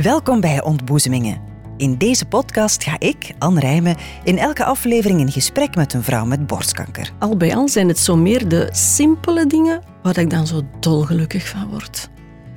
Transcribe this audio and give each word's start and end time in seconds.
Welkom 0.00 0.40
bij 0.40 0.62
Ontboezemingen. 0.62 1.40
In 1.76 1.98
deze 1.98 2.24
podcast 2.24 2.84
ga 2.84 2.96
ik, 2.98 3.34
Anne 3.38 3.60
Rijmen, 3.60 3.96
in 4.24 4.38
elke 4.38 4.64
aflevering 4.64 5.20
in 5.20 5.32
gesprek 5.32 5.74
met 5.74 5.92
een 5.92 6.02
vrouw 6.02 6.24
met 6.24 6.46
borstkanker. 6.46 7.10
Al 7.18 7.36
bij 7.36 7.56
al 7.56 7.68
zijn 7.68 7.88
het 7.88 7.98
zo 7.98 8.16
meer 8.16 8.48
de 8.48 8.68
simpele 8.70 9.46
dingen 9.46 9.82
waar 10.02 10.18
ik 10.18 10.30
dan 10.30 10.46
zo 10.46 10.62
dolgelukkig 10.80 11.48
van 11.48 11.68
word. 11.68 12.10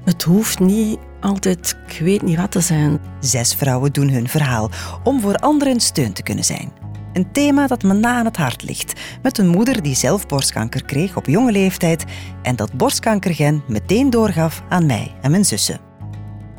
Het 0.05 0.23
hoeft 0.23 0.59
niet 0.59 0.99
altijd 1.19 1.77
ik 1.87 1.99
weet 1.99 2.21
niet 2.21 2.37
wat 2.37 2.51
te 2.51 2.61
zijn. 2.61 3.00
Zes 3.20 3.54
vrouwen 3.54 3.93
doen 3.93 4.09
hun 4.09 4.27
verhaal 4.27 4.70
om 5.04 5.21
voor 5.21 5.36
anderen 5.36 5.79
steun 5.79 6.13
te 6.13 6.23
kunnen 6.23 6.45
zijn. 6.45 6.71
Een 7.13 7.31
thema 7.31 7.67
dat 7.67 7.83
me 7.83 7.93
na 7.93 8.17
aan 8.17 8.25
het 8.25 8.38
hart 8.38 8.63
ligt, 8.63 9.02
met 9.21 9.38
een 9.38 9.47
moeder 9.47 9.81
die 9.81 9.95
zelf 9.95 10.27
borstkanker 10.27 10.86
kreeg 10.86 11.15
op 11.15 11.25
jonge 11.25 11.52
leeftijd 11.52 12.05
en 12.41 12.55
dat 12.55 12.73
borstkankergen 12.73 13.63
meteen 13.67 14.09
doorgaf 14.09 14.63
aan 14.70 14.86
mij 14.86 15.15
en 15.21 15.31
mijn 15.31 15.45
zussen. 15.45 15.84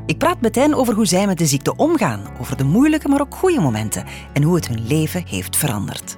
Ik 0.06 0.18
praat 0.18 0.40
met 0.40 0.54
hen 0.54 0.74
over 0.74 0.94
hoe 0.94 1.06
zij 1.06 1.26
met 1.26 1.38
de 1.38 1.46
ziekte 1.46 1.76
omgaan, 1.76 2.20
over 2.40 2.56
de 2.56 2.64
moeilijke 2.64 3.08
maar 3.08 3.20
ook 3.20 3.34
goede 3.34 3.60
momenten 3.60 4.04
en 4.32 4.42
hoe 4.42 4.54
het 4.54 4.68
hun 4.68 4.86
leven 4.86 5.26
heeft 5.26 5.56
veranderd. 5.56 6.16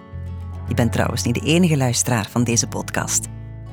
Je 0.69 0.75
bent 0.75 0.93
trouwens 0.93 1.23
niet 1.23 1.35
de 1.35 1.47
enige 1.47 1.77
luisteraar 1.77 2.29
van 2.31 2.45
deze 2.45 2.67
podcast. 2.67 3.27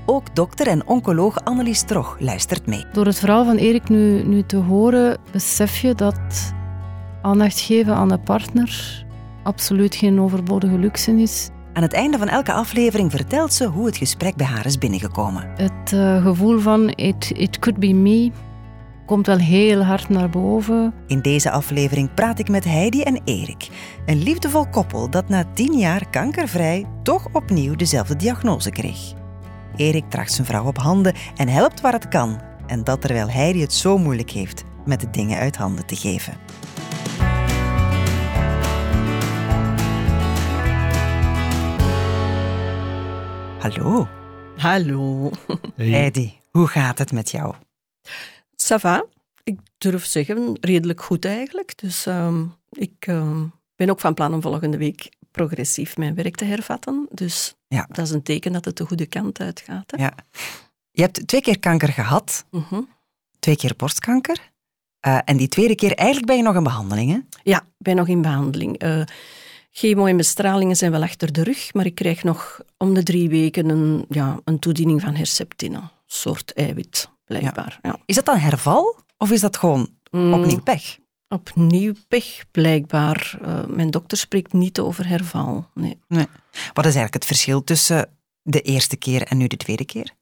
Ook 0.05 0.35
dokter 0.35 0.67
en 0.67 0.87
oncoloog 0.87 1.43
Annelies 1.43 1.81
Trog 1.81 2.15
luistert 2.19 2.65
mee. 2.65 2.85
Door 2.93 3.05
het 3.05 3.19
verhaal 3.19 3.45
van 3.45 3.55
Erik 3.55 3.89
nu, 3.89 4.23
nu 4.23 4.43
te 4.43 4.57
horen, 4.57 5.17
besef 5.31 5.77
je 5.77 5.95
dat 5.95 6.53
aandacht 7.21 7.59
geven 7.59 7.95
aan 7.95 8.09
de 8.09 8.19
partner 8.19 9.03
absoluut 9.43 9.95
geen 9.95 10.19
overbodige 10.21 10.77
luxe 10.77 11.11
is. 11.11 11.49
Aan 11.73 11.81
het 11.81 11.93
einde 11.93 12.17
van 12.17 12.27
elke 12.27 12.51
aflevering 12.53 13.11
vertelt 13.11 13.53
ze 13.53 13.65
hoe 13.65 13.85
het 13.85 13.97
gesprek 13.97 14.35
bij 14.35 14.45
haar 14.45 14.65
is 14.65 14.77
binnengekomen. 14.77 15.49
Het 15.55 15.91
uh, 15.93 16.23
gevoel 16.23 16.59
van 16.59 16.89
it, 16.89 17.31
it 17.35 17.59
could 17.59 17.79
be 17.79 17.93
me 17.93 18.31
komt 19.05 19.27
wel 19.27 19.37
heel 19.37 19.83
hard 19.83 20.09
naar 20.09 20.29
boven. 20.29 20.93
In 21.07 21.21
deze 21.21 21.51
aflevering 21.51 22.13
praat 22.13 22.39
ik 22.39 22.49
met 22.49 22.63
Heidi 22.63 23.01
en 23.01 23.21
Erik, 23.25 23.67
een 24.05 24.23
liefdevol 24.23 24.67
koppel 24.67 25.09
dat 25.09 25.29
na 25.29 25.45
tien 25.53 25.77
jaar 25.77 26.09
kankervrij 26.09 26.85
toch 27.03 27.27
opnieuw 27.31 27.75
dezelfde 27.75 28.15
diagnose 28.15 28.69
kreeg. 28.69 29.13
Erik 29.75 30.09
draagt 30.09 30.31
zijn 30.33 30.47
vrouw 30.47 30.65
op 30.65 30.77
handen 30.77 31.13
en 31.35 31.47
helpt 31.47 31.81
waar 31.81 31.93
het 31.93 32.07
kan. 32.07 32.41
En 32.67 32.83
dat 32.83 33.01
terwijl 33.01 33.29
Heidi 33.29 33.61
het 33.61 33.73
zo 33.73 33.97
moeilijk 33.97 34.29
heeft 34.29 34.63
met 34.85 34.99
de 34.99 35.09
dingen 35.09 35.39
uit 35.39 35.57
handen 35.57 35.85
te 35.85 35.95
geven. 35.95 36.33
Hallo. 43.59 44.07
Hallo. 44.57 45.29
Hey. 45.75 45.89
Heidi, 45.89 46.39
hoe 46.51 46.67
gaat 46.67 46.97
het 46.97 47.11
met 47.11 47.31
jou? 47.31 47.53
Ça 48.65 48.79
va. 48.79 49.05
Ik 49.43 49.59
durf 49.77 50.05
zeggen, 50.05 50.57
redelijk 50.61 51.01
goed 51.01 51.25
eigenlijk. 51.25 51.77
Dus 51.77 52.05
um, 52.05 52.55
ik 52.71 53.07
um, 53.07 53.53
ben 53.75 53.89
ook 53.89 53.99
van 53.99 54.13
plan 54.13 54.33
om 54.33 54.41
volgende 54.41 54.77
week 54.77 55.09
progressief 55.31 55.97
mijn 55.97 56.15
werk 56.15 56.35
te 56.35 56.45
hervatten. 56.45 57.07
Dus 57.11 57.55
ja. 57.67 57.87
dat 57.91 58.05
is 58.05 58.11
een 58.11 58.23
teken 58.23 58.51
dat 58.51 58.65
het 58.65 58.77
de 58.77 58.85
goede 58.85 59.05
kant 59.05 59.39
uitgaat. 59.39 59.91
Hè? 59.91 60.03
Ja. 60.03 60.13
Je 60.91 61.01
hebt 61.01 61.27
twee 61.27 61.41
keer 61.41 61.59
kanker 61.59 61.89
gehad, 61.89 62.45
mm 62.51 62.65
-hmm. 62.69 62.87
twee 63.39 63.55
keer 63.55 63.73
borstkanker. 63.77 64.53
Uh, 65.07 65.19
en 65.25 65.37
die 65.37 65.47
tweede 65.47 65.75
keer, 65.75 65.93
eigenlijk 65.93 66.27
ben 66.27 66.37
je 66.37 66.43
nog 66.43 66.55
in 66.55 66.63
behandeling, 66.63 67.11
hè? 67.11 67.19
Ja, 67.43 67.65
ben 67.77 67.95
nog 67.95 68.07
in 68.07 68.21
behandeling. 68.21 68.83
Uh, 68.83 69.03
chemo 69.71 70.05
en 70.05 70.17
bestralingen 70.17 70.75
zijn 70.75 70.91
wel 70.91 71.03
achter 71.03 71.33
de 71.33 71.43
rug, 71.43 71.73
maar 71.73 71.85
ik 71.85 71.95
krijg 71.95 72.23
nog 72.23 72.61
om 72.77 72.93
de 72.93 73.03
drie 73.03 73.29
weken 73.29 73.69
een, 73.69 74.05
ja, 74.09 74.39
een 74.43 74.59
toediening 74.59 75.01
van 75.01 75.15
herceptine, 75.15 75.81
soort 76.05 76.53
eiwit, 76.53 77.09
blijkbaar. 77.25 77.79
Ja. 77.81 77.97
Is 78.05 78.15
dat 78.15 78.25
dan 78.25 78.37
herval, 78.37 78.95
of 79.17 79.31
is 79.31 79.41
dat 79.41 79.57
gewoon 79.57 79.89
mm. 80.11 80.33
opnieuw 80.33 80.61
pech? 80.61 80.97
Opnieuw 81.27 81.93
pech, 82.07 82.43
blijkbaar. 82.51 83.37
Uh, 83.45 83.65
mijn 83.65 83.91
dokter 83.91 84.17
spreekt 84.17 84.53
niet 84.53 84.79
over 84.79 85.07
herval. 85.07 85.67
Nee. 85.73 85.99
nee. 86.07 86.27
Wat 86.73 86.85
is 86.85 86.95
eigenlijk 86.95 87.13
het 87.13 87.25
verschil 87.25 87.63
tussen 87.63 88.09
de 88.41 88.61
eerste 88.61 88.95
keer 88.95 89.21
en 89.21 89.37
nu 89.37 89.47
de 89.47 89.57
tweede 89.57 89.85
keer? 89.85 90.13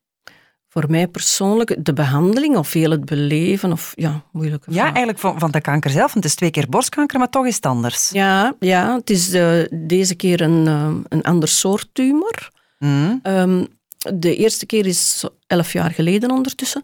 Voor 0.67 0.85
mij 0.89 1.07
persoonlijk 1.07 1.85
de 1.85 1.93
behandeling 1.93 2.57
of 2.57 2.67
veel 2.67 2.91
het 2.91 3.05
beleven 3.05 3.71
of 3.71 3.91
ja, 3.95 4.23
moeilijke 4.31 4.71
vraag. 4.71 4.75
Ja, 4.75 4.83
eigenlijk 4.83 5.19
van, 5.19 5.39
van 5.39 5.51
de 5.51 5.61
kanker 5.61 5.91
zelf. 5.91 6.13
Want 6.13 6.23
het 6.23 6.25
is 6.25 6.35
twee 6.35 6.51
keer 6.51 6.69
borstkanker, 6.69 7.19
maar 7.19 7.29
toch 7.29 7.45
is 7.45 7.55
het 7.55 7.65
anders. 7.65 8.09
Ja, 8.09 8.55
ja 8.59 8.95
het 8.95 9.09
is 9.09 9.33
uh, 9.33 9.63
deze 9.71 10.15
keer 10.15 10.41
een, 10.41 10.65
uh, 10.65 10.95
een 11.07 11.21
ander 11.21 11.49
soort 11.49 11.89
tumor. 11.91 12.51
Mm. 12.79 13.19
Um, 13.23 13.67
de 14.13 14.35
eerste 14.35 14.65
keer 14.65 14.85
is 14.85 15.27
elf 15.47 15.73
jaar 15.73 15.91
geleden 15.91 16.31
ondertussen. 16.31 16.83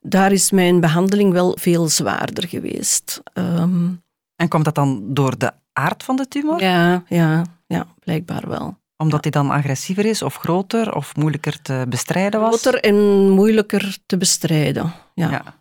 Daar 0.00 0.32
is 0.32 0.50
mijn 0.50 0.80
behandeling 0.80 1.32
wel 1.32 1.56
veel 1.60 1.88
zwaarder 1.88 2.48
geweest. 2.48 3.20
Um, 3.34 4.02
en 4.36 4.48
komt 4.48 4.64
dat 4.64 4.74
dan 4.74 5.14
door 5.14 5.38
de 5.38 5.52
aard 5.72 6.02
van 6.02 6.16
de 6.16 6.28
tumor? 6.28 6.62
Ja, 6.62 7.04
ja, 7.08 7.44
ja 7.66 7.86
blijkbaar 7.98 8.48
wel. 8.48 8.78
Omdat 8.96 9.22
hij 9.22 9.30
dan 9.30 9.50
agressiever 9.50 10.04
is 10.04 10.22
of 10.22 10.36
groter 10.36 10.94
of 10.94 11.16
moeilijker 11.16 11.62
te 11.62 11.84
bestrijden 11.88 12.40
was? 12.40 12.60
Groter 12.60 12.80
en 12.80 13.28
moeilijker 13.30 13.98
te 14.06 14.16
bestrijden, 14.16 14.92
ja. 15.14 15.30
ja. 15.30 15.58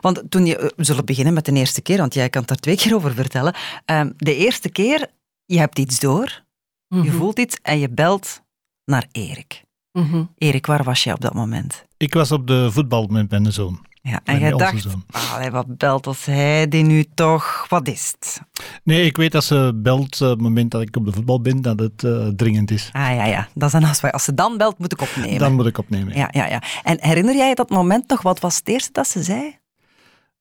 Want 0.00 0.22
toen 0.28 0.46
je, 0.46 0.72
we 0.76 0.84
zullen 0.84 1.04
beginnen 1.04 1.34
met 1.34 1.44
de 1.44 1.52
eerste 1.52 1.80
keer, 1.80 1.96
want 1.96 2.14
jij 2.14 2.28
kan 2.28 2.42
daar 2.46 2.56
twee 2.56 2.76
keer 2.76 2.94
over 2.94 3.14
vertellen. 3.14 3.54
Um, 3.84 4.14
de 4.16 4.36
eerste 4.36 4.68
keer, 4.68 5.10
je 5.44 5.58
hebt 5.58 5.78
iets 5.78 6.00
door, 6.00 6.44
mm 6.88 6.98
-hmm. 6.98 7.06
je 7.06 7.12
voelt 7.12 7.38
iets 7.38 7.58
en 7.62 7.78
je 7.78 7.90
belt 7.90 8.42
naar 8.84 9.06
Erik. 9.12 9.64
Mm 9.96 10.10
-hmm. 10.10 10.30
Erik, 10.38 10.66
waar 10.66 10.84
was 10.84 11.04
je 11.04 11.12
op 11.12 11.20
dat 11.20 11.34
moment? 11.34 11.86
Ik 11.96 12.14
was 12.14 12.32
op 12.32 12.46
de 12.46 12.70
voetbal 12.70 13.06
met 13.06 13.30
mijn 13.30 13.52
zoon. 13.52 13.84
Ja, 14.02 14.20
en 14.24 14.38
jij 14.38 14.50
dacht, 14.50 14.86
allee, 15.32 15.50
wat 15.50 15.76
belt 15.76 16.06
als 16.06 16.24
hij 16.24 16.68
die 16.68 16.82
nu 16.82 17.04
toch, 17.14 17.66
wat 17.68 17.88
is 17.88 18.14
het? 18.14 18.40
Nee, 18.82 19.04
ik 19.04 19.16
weet 19.16 19.32
dat 19.32 19.44
ze 19.44 19.72
belt 19.74 20.20
op 20.20 20.28
het 20.28 20.40
moment 20.40 20.70
dat 20.70 20.82
ik 20.82 20.96
op 20.96 21.04
de 21.04 21.12
voetbal 21.12 21.40
ben, 21.40 21.62
dat 21.62 21.78
het 21.78 22.02
uh, 22.02 22.26
dringend 22.26 22.70
is. 22.70 22.90
Ah 22.92 23.14
ja, 23.14 23.24
ja. 23.24 23.48
Dat 23.54 23.68
is 23.68 23.74
een 23.74 23.84
afspraak. 23.84 24.12
Als 24.12 24.24
ze 24.24 24.34
dan 24.34 24.56
belt, 24.56 24.78
moet 24.78 24.92
ik 24.92 25.00
opnemen. 25.00 25.38
Dan 25.38 25.54
moet 25.54 25.66
ik 25.66 25.78
opnemen. 25.78 26.16
Ja, 26.16 26.28
ja, 26.30 26.46
ja. 26.46 26.62
En 26.82 26.96
herinner 27.00 27.36
jij 27.36 27.48
je 27.48 27.54
dat 27.54 27.70
moment 27.70 28.08
nog? 28.08 28.22
Wat 28.22 28.40
was 28.40 28.56
het 28.56 28.68
eerste 28.68 28.92
dat 28.92 29.08
ze 29.08 29.22
zei? 29.22 29.58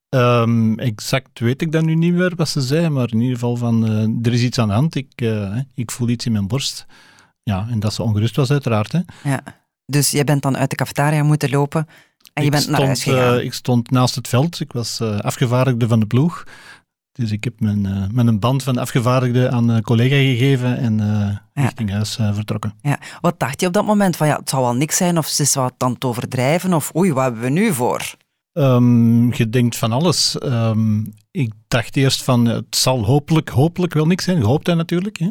Um, 0.09 0.79
exact 0.79 1.39
weet 1.39 1.61
ik 1.61 1.71
dan 1.71 1.85
nu 1.85 1.95
niet 1.95 2.13
meer 2.13 2.33
wat 2.35 2.49
ze 2.49 2.61
zei, 2.61 2.89
maar 2.89 3.11
in 3.11 3.19
ieder 3.19 3.33
geval 3.33 3.55
van, 3.55 3.91
uh, 3.91 4.25
er 4.27 4.33
is 4.33 4.41
iets 4.41 4.59
aan 4.59 4.67
de 4.67 4.73
hand, 4.73 4.95
ik, 4.95 5.21
uh, 5.21 5.57
ik 5.73 5.91
voel 5.91 6.09
iets 6.09 6.25
in 6.25 6.31
mijn 6.31 6.47
borst. 6.47 6.85
Ja, 7.49 7.67
en 7.69 7.79
dat 7.79 7.93
ze 7.93 8.03
ongerust 8.03 8.35
was 8.35 8.51
uiteraard. 8.51 8.91
Hè. 8.91 8.99
Ja. 9.23 9.41
Dus 9.85 10.11
je 10.11 10.23
bent 10.23 10.41
dan 10.41 10.57
uit 10.57 10.69
de 10.69 10.75
cafetaria 10.75 11.23
moeten 11.23 11.49
lopen 11.49 11.87
en 12.33 12.41
je 12.41 12.43
ik 12.43 12.51
bent 12.51 12.63
stond, 12.63 12.77
naar 12.77 12.85
huis 12.85 13.03
gegaan. 13.03 13.37
Uh, 13.37 13.43
ik 13.43 13.53
stond 13.53 13.91
naast 13.91 14.15
het 14.15 14.27
veld. 14.27 14.59
Ik 14.59 14.71
was 14.71 14.99
uh, 15.01 15.19
afgevaardigde 15.19 15.87
van 15.87 15.99
de 15.99 16.05
ploeg. 16.05 16.43
Dus 17.11 17.31
ik 17.31 17.43
heb 17.43 17.59
mijn, 17.59 17.83
uh, 17.85 18.05
met 18.11 18.27
een 18.27 18.39
band 18.39 18.63
van 18.63 18.77
afgevaardigde 18.77 19.49
aan 19.49 19.69
een 19.69 19.81
collega 19.81 20.15
gegeven 20.15 20.77
en 20.77 20.97
ja. 20.97 21.43
richting 21.53 21.91
huis 21.91 22.15
vertrokken. 22.15 22.73
Ja. 22.81 22.99
Wat 23.21 23.39
dacht 23.39 23.61
je 23.61 23.67
op 23.67 23.73
dat 23.73 23.85
moment? 23.85 24.15
Van 24.15 24.27
ja, 24.27 24.37
het 24.37 24.49
zal 24.49 24.61
wel 24.61 24.75
niks 24.75 24.97
zijn 24.97 25.17
of 25.17 25.27
ze 25.27 25.41
is 25.41 25.55
wat 25.55 25.73
aan 25.77 25.93
het 25.93 26.05
overdrijven 26.05 26.73
of 26.73 26.95
oei, 26.95 27.13
wat 27.13 27.23
hebben 27.23 27.41
we 27.41 27.49
nu 27.49 27.73
voor? 27.73 28.15
Um, 28.57 29.33
je 29.33 29.49
denkt 29.49 29.77
van 29.77 29.91
alles. 29.91 30.35
Um, 30.43 31.13
ik 31.31 31.53
dacht 31.67 31.95
eerst 31.95 32.23
van 32.23 32.45
het 32.45 32.75
zal 32.75 33.05
hopelijk, 33.05 33.49
hopelijk 33.49 33.93
wel 33.93 34.05
niks 34.05 34.23
zijn. 34.23 34.37
Je 34.37 34.43
hoopt 34.43 34.65
dat 34.65 34.77
natuurlijk. 34.77 35.17
Hè. 35.17 35.29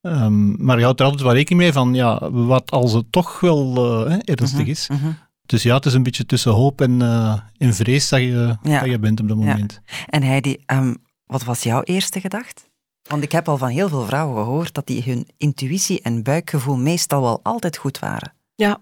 Um, 0.00 0.64
maar 0.64 0.78
je 0.78 0.84
houdt 0.84 1.00
er 1.00 1.06
altijd 1.06 1.24
wel 1.24 1.34
rekening 1.34 1.62
mee 1.62 1.72
van 1.72 1.94
ja, 1.94 2.30
wat 2.30 2.70
als 2.70 2.92
het 2.92 3.12
toch 3.12 3.40
wel 3.40 3.76
uh, 4.06 4.18
ernstig 4.24 4.58
uh 4.58 4.64
-huh, 4.64 4.68
is. 4.68 4.88
Uh 4.92 5.02
-huh. 5.02 5.12
Dus 5.46 5.62
ja, 5.62 5.74
het 5.74 5.86
is 5.86 5.94
een 5.94 6.02
beetje 6.02 6.26
tussen 6.26 6.52
hoop 6.52 6.80
en, 6.80 7.00
uh, 7.00 7.38
en 7.56 7.74
vrees 7.74 8.08
dat 8.08 8.20
je, 8.20 8.56
ja. 8.62 8.80
dat 8.80 8.90
je 8.90 8.98
bent 8.98 9.20
op 9.20 9.28
dat 9.28 9.36
moment. 9.36 9.80
Ja. 9.84 9.94
En 10.06 10.22
Heidi, 10.22 10.56
um, 10.66 10.96
wat 11.26 11.44
was 11.44 11.62
jouw 11.62 11.82
eerste 11.82 12.20
gedachte? 12.20 12.62
Want 13.02 13.22
ik 13.22 13.32
heb 13.32 13.48
al 13.48 13.58
van 13.58 13.68
heel 13.68 13.88
veel 13.88 14.04
vrouwen 14.04 14.44
gehoord 14.44 14.74
dat 14.74 14.86
die 14.86 15.02
hun 15.02 15.28
intuïtie 15.36 16.02
en 16.02 16.22
buikgevoel 16.22 16.76
meestal 16.76 17.22
wel 17.22 17.40
altijd 17.42 17.76
goed 17.76 17.98
waren. 17.98 18.32
Ja, 18.54 18.80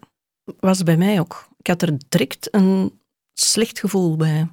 was 0.61 0.83
bij 0.83 0.97
mij 0.97 1.21
ook. 1.21 1.49
Ik 1.59 1.67
had 1.67 1.83
er 1.83 1.97
direct 2.09 2.55
een 2.55 3.00
slecht 3.41 3.79
gevoel 3.79 4.17
bij. 4.17 4.49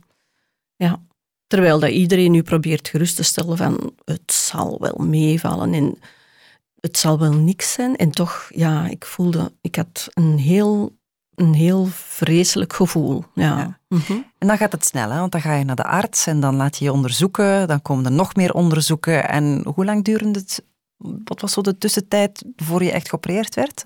Ja. 0.75 1.01
Terwijl 1.47 1.79
dat 1.79 1.89
iedereen 1.89 2.31
nu 2.31 2.43
probeert 2.43 2.87
gerust 2.87 3.15
te 3.15 3.23
stellen 3.23 3.57
van 3.57 3.93
het 4.05 4.33
zal 4.33 4.79
wel 4.79 5.05
meevallen 5.05 5.73
en 5.73 5.97
het 6.79 6.97
zal 6.97 7.19
wel 7.19 7.33
niks 7.33 7.73
zijn. 7.73 7.95
En 7.95 8.11
toch, 8.11 8.49
ja, 8.53 8.87
ik 8.87 9.05
voelde, 9.05 9.51
ik 9.61 9.75
had 9.75 10.07
een 10.13 10.37
heel, 10.37 10.97
een 11.35 11.53
heel 11.53 11.85
vreselijk 11.85 12.73
gevoel. 12.73 13.23
Ja. 13.33 13.57
ja. 13.57 13.79
Mm 13.87 14.01
-hmm. 14.07 14.25
En 14.37 14.47
dan 14.47 14.57
gaat 14.57 14.71
het 14.71 14.85
snel, 14.85 15.09
hè? 15.09 15.19
want 15.19 15.31
dan 15.31 15.41
ga 15.41 15.55
je 15.55 15.65
naar 15.65 15.75
de 15.75 15.83
arts 15.83 16.27
en 16.27 16.39
dan 16.39 16.55
laat 16.55 16.77
je 16.77 16.85
je 16.85 16.91
onderzoeken. 16.91 17.67
Dan 17.67 17.81
komen 17.81 18.05
er 18.05 18.11
nog 18.11 18.35
meer 18.35 18.53
onderzoeken. 18.53 19.29
En 19.29 19.61
hoe 19.73 19.85
lang 19.85 20.03
duurde 20.03 20.39
het? 20.39 20.63
Wat 20.97 21.41
was 21.41 21.51
zo 21.53 21.61
de 21.61 21.77
tussentijd 21.77 22.43
voor 22.55 22.83
je 22.83 22.91
echt 22.91 23.09
geopereerd 23.09 23.55
werd? 23.55 23.85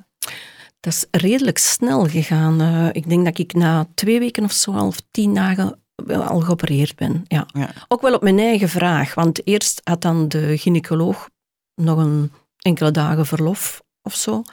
Dat 0.81 0.93
is 0.93 1.05
redelijk 1.21 1.57
snel 1.57 2.07
gegaan. 2.07 2.61
Uh, 2.61 2.87
ik 2.91 3.09
denk 3.09 3.25
dat 3.25 3.37
ik 3.37 3.53
na 3.53 3.87
twee 3.95 4.19
weken 4.19 4.43
of 4.43 4.51
zo, 4.51 4.71
al 4.71 4.93
tien 5.11 5.33
dagen, 5.33 5.79
al 6.07 6.39
geopereerd 6.39 6.95
ben. 6.95 7.23
Ja. 7.27 7.45
ja. 7.53 7.69
Ook 7.87 8.01
wel 8.01 8.13
op 8.13 8.21
mijn 8.21 8.39
eigen 8.39 8.69
vraag. 8.69 9.13
Want 9.13 9.47
eerst 9.47 9.81
had 9.83 10.01
dan 10.01 10.27
de 10.27 10.57
gynaecoloog 10.57 11.29
nog 11.75 11.97
een 11.97 12.31
enkele 12.57 12.91
dagen 12.91 13.25
verlof 13.25 13.83
of 14.01 14.15
zo. 14.15 14.43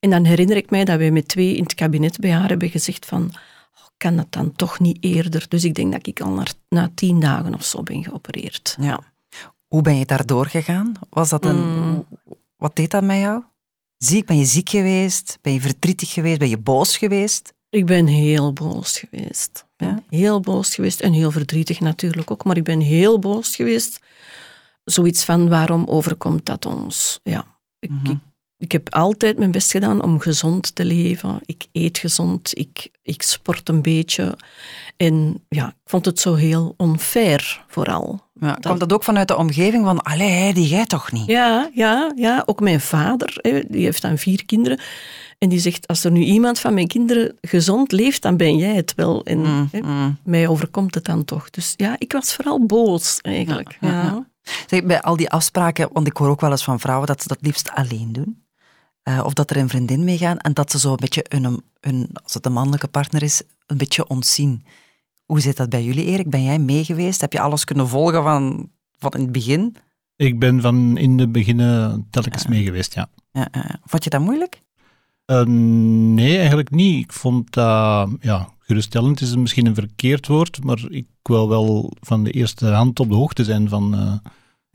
En 0.00 0.10
dan 0.10 0.24
herinner 0.24 0.56
ik 0.56 0.70
mij 0.70 0.84
dat 0.84 0.98
wij 0.98 1.10
met 1.10 1.28
twee 1.28 1.56
in 1.56 1.62
het 1.62 1.74
kabinet 1.74 2.18
bij 2.18 2.32
haar 2.32 2.48
hebben 2.48 2.70
gezegd 2.70 3.06
van 3.06 3.30
oh, 3.74 3.86
kan 3.96 4.16
dat 4.16 4.32
dan 4.32 4.52
toch 4.52 4.80
niet 4.80 4.98
eerder. 5.00 5.46
Dus 5.48 5.64
ik 5.64 5.74
denk 5.74 5.92
dat 5.92 6.06
ik 6.06 6.20
al 6.20 6.30
na, 6.30 6.44
na 6.68 6.90
tien 6.94 7.20
dagen 7.20 7.54
of 7.54 7.64
zo 7.64 7.82
ben 7.82 8.04
geopereerd. 8.04 8.76
Ja. 8.80 9.00
Hoe 9.68 9.82
ben 9.82 9.98
je 9.98 10.06
daar 10.06 10.26
doorgegaan? 10.26 10.92
Was 11.10 11.28
dat 11.28 11.44
een... 11.44 11.84
Mm. 11.86 12.06
Wat 12.56 12.76
deed 12.76 12.90
dat 12.90 13.02
met 13.02 13.18
jou? 13.18 13.42
Ziek? 14.04 14.26
Ben 14.26 14.38
je 14.38 14.44
ziek 14.44 14.68
geweest? 14.68 15.38
Ben 15.40 15.52
je 15.52 15.60
verdrietig 15.60 16.12
geweest? 16.12 16.38
Ben 16.38 16.48
je 16.48 16.58
boos 16.58 16.96
geweest? 16.96 17.54
Ik 17.70 17.86
ben 17.86 18.06
heel 18.06 18.52
boos 18.52 18.98
geweest. 18.98 19.66
Ja? 19.76 20.02
Heel 20.08 20.40
boos 20.40 20.74
geweest 20.74 21.00
en 21.00 21.12
heel 21.12 21.30
verdrietig 21.30 21.80
natuurlijk 21.80 22.30
ook, 22.30 22.44
maar 22.44 22.56
ik 22.56 22.64
ben 22.64 22.80
heel 22.80 23.18
boos 23.18 23.56
geweest. 23.56 24.00
Zoiets 24.84 25.24
van, 25.24 25.48
waarom 25.48 25.84
overkomt 25.86 26.46
dat 26.46 26.66
ons? 26.66 27.20
Ja, 27.22 27.46
ik, 27.78 27.90
Mhm. 27.90 28.10
ik, 28.10 28.18
ik 28.62 28.72
heb 28.72 28.94
altijd 28.94 29.38
mijn 29.38 29.50
best 29.50 29.70
gedaan 29.70 30.02
om 30.02 30.20
gezond 30.20 30.74
te 30.74 30.84
leven. 30.84 31.40
Ik 31.44 31.66
eet 31.72 31.98
gezond, 31.98 32.58
ik, 32.58 32.90
ik 33.02 33.22
sport 33.22 33.68
een 33.68 33.82
beetje. 33.82 34.36
En 34.96 35.44
ja, 35.48 35.68
ik 35.68 35.74
vond 35.84 36.04
het 36.04 36.20
zo 36.20 36.34
heel 36.34 36.74
onfair, 36.76 37.64
vooral. 37.68 38.20
Ja, 38.40 38.58
Komt 38.60 38.80
dat 38.80 38.92
ook 38.92 39.04
vanuit 39.04 39.28
de 39.28 39.36
omgeving 39.36 39.84
van, 39.84 40.02
allee, 40.02 40.30
Heidi, 40.30 40.62
jij 40.62 40.84
toch 40.84 41.12
niet? 41.12 41.26
Ja, 41.26 41.70
ja, 41.74 42.12
ja. 42.14 42.42
Ook 42.46 42.60
mijn 42.60 42.80
vader, 42.80 43.38
hè, 43.40 43.62
die 43.68 43.84
heeft 43.84 44.02
dan 44.02 44.18
vier 44.18 44.44
kinderen. 44.44 44.80
En 45.38 45.48
die 45.48 45.58
zegt, 45.58 45.86
als 45.86 46.04
er 46.04 46.10
nu 46.10 46.20
iemand 46.20 46.58
van 46.58 46.74
mijn 46.74 46.86
kinderen 46.86 47.36
gezond 47.40 47.92
leeft, 47.92 48.22
dan 48.22 48.36
ben 48.36 48.56
jij 48.56 48.74
het 48.74 48.94
wel. 48.94 49.24
En 49.24 49.38
Mm, 49.38 49.68
hè, 49.72 49.80
mm. 49.80 50.18
mij 50.24 50.48
overkomt 50.48 50.94
het 50.94 51.04
dan 51.04 51.24
toch. 51.24 51.50
Dus 51.50 51.74
ja, 51.76 51.94
ik 51.98 52.12
was 52.12 52.34
vooral 52.34 52.66
boos 52.66 53.18
eigenlijk. 53.20 53.76
Ja, 53.80 53.88
Ja, 53.88 54.02
ja, 54.02 54.26
Zeg, 54.66 54.84
bij 54.84 55.02
al 55.02 55.16
die 55.16 55.30
afspraken, 55.30 55.88
want 55.92 56.06
ik 56.06 56.16
hoor 56.16 56.28
ook 56.28 56.40
wel 56.40 56.50
eens 56.50 56.64
van 56.64 56.80
vrouwen 56.80 57.06
dat 57.06 57.22
ze 57.22 57.28
dat 57.28 57.38
liefst 57.40 57.70
alleen 57.70 58.12
doen. 58.12 58.41
Eh, 59.02 59.20
of 59.24 59.32
dat 59.32 59.50
er 59.50 59.56
een 59.56 59.68
vriendin 59.68 60.04
mee 60.04 60.18
gaan 60.18 60.38
en 60.38 60.52
dat 60.52 60.70
ze 60.70 60.78
zo 60.78 60.90
een 60.90 60.96
beetje 60.96 61.24
hun, 61.28 61.62
hun, 61.80 62.10
als 62.22 62.34
het 62.34 62.46
een 62.46 62.52
mannelijke 62.52 62.88
partner 62.88 63.22
is, 63.22 63.42
een 63.66 63.76
beetje 63.76 64.08
ontzien. 64.08 64.64
Hoe 65.24 65.40
zit 65.40 65.56
dat 65.56 65.68
bij 65.68 65.84
jullie, 65.84 66.04
Erik? 66.04 66.30
Ben 66.30 66.42
jij 66.42 66.58
mee 66.58 66.84
geweest? 66.84 67.20
Heb 67.20 67.32
je 67.32 67.40
alles 67.40 67.64
kunnen 67.64 67.88
volgen 67.88 68.22
van, 68.22 68.70
van 68.98 69.10
in 69.10 69.20
het 69.20 69.32
begin? 69.32 69.76
Ik 70.16 70.38
ben 70.38 70.60
van 70.60 70.96
in 70.96 71.16
de 71.16 71.28
beginnen 71.28 72.06
telkens 72.10 72.46
mee 72.46 72.64
geweest, 72.64 72.94
ja. 72.94 73.08
Ja, 73.32 73.48
ja, 73.52 73.64
ja. 73.68 73.80
Vond 73.84 74.04
je 74.04 74.10
dat 74.10 74.20
moeilijk? 74.20 74.60
Eh, 75.24 75.44
nee, 75.44 76.38
eigenlijk 76.38 76.70
niet. 76.70 77.04
Ik 77.04 77.12
vond 77.12 77.52
dat, 77.52 78.10
ja, 78.20 78.48
geruststellend 78.58 79.20
is 79.20 79.36
misschien 79.36 79.66
een 79.66 79.74
verkeerd 79.74 80.26
woord, 80.26 80.64
maar 80.64 80.84
ik 80.88 81.06
wil 81.22 81.48
wel 81.48 81.92
van 82.00 82.24
de 82.24 82.30
eerste 82.30 82.66
hand 82.66 83.00
op 83.00 83.08
de 83.08 83.14
hoogte 83.14 83.44
zijn 83.44 83.68
van 83.68 83.94
eh, 83.94 84.14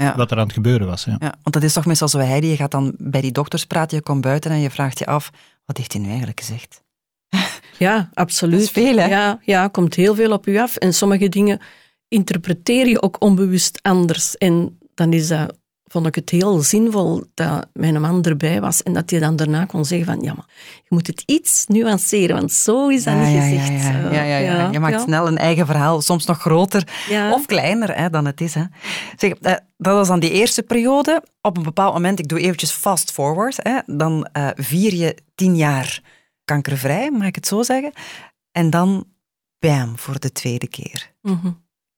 Ja. 0.04 0.16
wat 0.16 0.32
er 0.32 0.38
aan 0.38 0.44
het 0.44 0.54
gebeuren 0.54 0.88
was. 0.88 1.04
Ja. 1.04 1.16
Ja, 1.20 1.34
want 1.42 1.52
dat 1.56 1.64
is 1.64 1.74
toch 1.74 1.86
meestal 1.86 2.08
zo, 2.08 2.18
Heidi, 2.18 2.48
je 2.48 2.56
gaat 2.56 2.72
dan 2.72 2.96
bij 2.98 3.22
die 3.22 3.32
dokters 3.32 3.66
praten, 3.66 3.98
je 3.98 4.04
komt 4.04 4.22
buiten 4.22 4.52
en 4.52 4.60
je 4.60 4.70
vraagt 4.70 5.00
je 5.00 5.06
af, 5.06 5.30
wat 5.66 5.78
heeft 5.78 5.94
hij 5.94 6.02
nu 6.02 6.08
eigenlijk 6.08 6.40
gezegd? 6.40 6.84
Ja, 7.78 8.10
absoluut. 8.14 8.54
Dat 8.54 8.62
is 8.62 8.72
veel, 8.72 8.98
hè? 8.98 9.06
Ja, 9.06 9.40
ja, 9.42 9.68
komt 9.68 9.96
heel 9.96 10.16
veel 10.16 10.32
op 10.32 10.48
u 10.48 10.58
af. 10.58 10.76
En 10.76 10.94
sommige 10.94 11.30
dingen 11.30 11.62
interpreteer 12.08 12.88
je 12.88 13.02
ook 13.02 13.22
onbewust 13.22 13.80
anders. 13.82 14.38
En 14.38 14.80
dan 14.94 15.14
is 15.14 15.28
dat, 15.28 15.58
vond 15.90 16.06
ik 16.08 16.16
het 16.16 16.30
heel 16.30 16.60
zinvol 16.62 17.24
dat 17.34 17.68
mijn 17.74 18.02
man 18.02 18.24
erbij 18.24 18.62
was 18.62 18.84
en 18.84 18.94
dat 18.94 19.10
hij 19.10 19.20
dan 19.20 19.36
daarna 19.36 19.66
kon 19.66 19.86
zeggen 19.86 20.08
van, 20.08 20.22
ja, 20.22 20.34
maar 20.34 20.46
je 20.76 20.88
moet 20.90 21.08
het 21.08 21.24
iets 21.26 21.66
nuanceren, 21.68 22.36
want 22.36 22.52
zo 22.52 22.88
is 22.88 23.04
dat 23.04 23.14
Ja, 23.14 23.20
niet 23.26 23.34
ja, 23.36 23.42
gezegd. 23.42 23.84
Ja, 23.84 24.00
ja, 24.12 24.24
ja, 24.24 24.38
ja, 24.38 24.38
ja. 24.38 24.72
Je 24.72 24.80
maakt 24.80 24.94
ja. 24.94 25.00
snel 25.00 25.28
een 25.28 25.38
eigen 25.38 25.66
verhaal, 25.66 26.02
soms 26.02 26.26
nog 26.26 26.40
groter 26.40 26.88
Ja. 27.10 27.34
of 27.34 27.46
kleiner 27.46 27.96
hè, 27.98 28.10
dan 28.10 28.26
het 28.26 28.42
is. 28.42 28.54
Hè. 28.54 28.64
Zeg, 29.18 29.32
eh, 29.32 29.54
dat 29.78 29.94
was 29.94 30.08
dan 30.08 30.20
die 30.20 30.32
eerste 30.32 30.64
periode. 30.64 31.24
Op 31.42 31.58
een 31.58 31.64
bepaald 31.64 31.94
moment, 31.94 32.20
ik 32.20 32.28
doe 32.28 32.40
eventjes 32.40 32.72
fast 32.72 33.12
forward, 33.12 33.60
hè, 33.64 33.80
dan 33.86 34.30
eh, 34.32 34.48
vier 34.56 34.94
je 34.94 35.18
tien 35.36 35.56
jaar 35.56 36.02
kankervrij, 36.46 37.12
mag 37.12 37.28
ik 37.28 37.36
het 37.36 37.48
zo 37.48 37.64
zeggen. 37.64 37.92
En 38.52 38.70
dan, 38.70 39.06
bam, 39.60 39.98
voor 39.98 40.20
de 40.20 40.32
tweede 40.32 40.68
keer. 40.68 41.12
Mhm, 41.22 41.46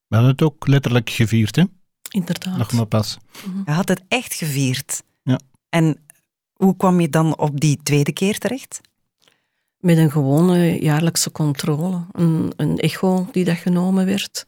We 0.08 0.16
hadden 0.16 0.32
het 0.32 0.42
ook 0.42 0.68
letterlijk 0.68 1.10
gevierd, 1.10 1.56
hè? 1.56 1.64
Inderdaad. 2.10 2.58
nog 2.58 2.72
maar 2.72 2.86
pas. 2.86 3.18
Je 3.66 3.72
had 3.72 3.88
het 3.88 4.02
echt 4.08 4.34
gevierd. 4.34 5.04
Ja. 5.24 5.40
En 5.70 6.06
hoe 6.54 6.76
kwam 6.76 7.00
je 7.00 7.10
dan 7.10 7.38
op 7.38 7.60
die 7.60 7.80
tweede 7.84 8.12
keer 8.12 8.38
terecht? 8.38 8.82
Met 9.78 9.98
een 9.98 10.12
gewone 10.12 10.82
jaarlijkse 10.82 11.32
controle. 11.32 12.06
Een, 12.12 12.54
een 12.56 12.78
echo 12.78 13.28
die 13.32 13.46
dat 13.46 13.58
genomen 13.58 14.06
werd. 14.06 14.46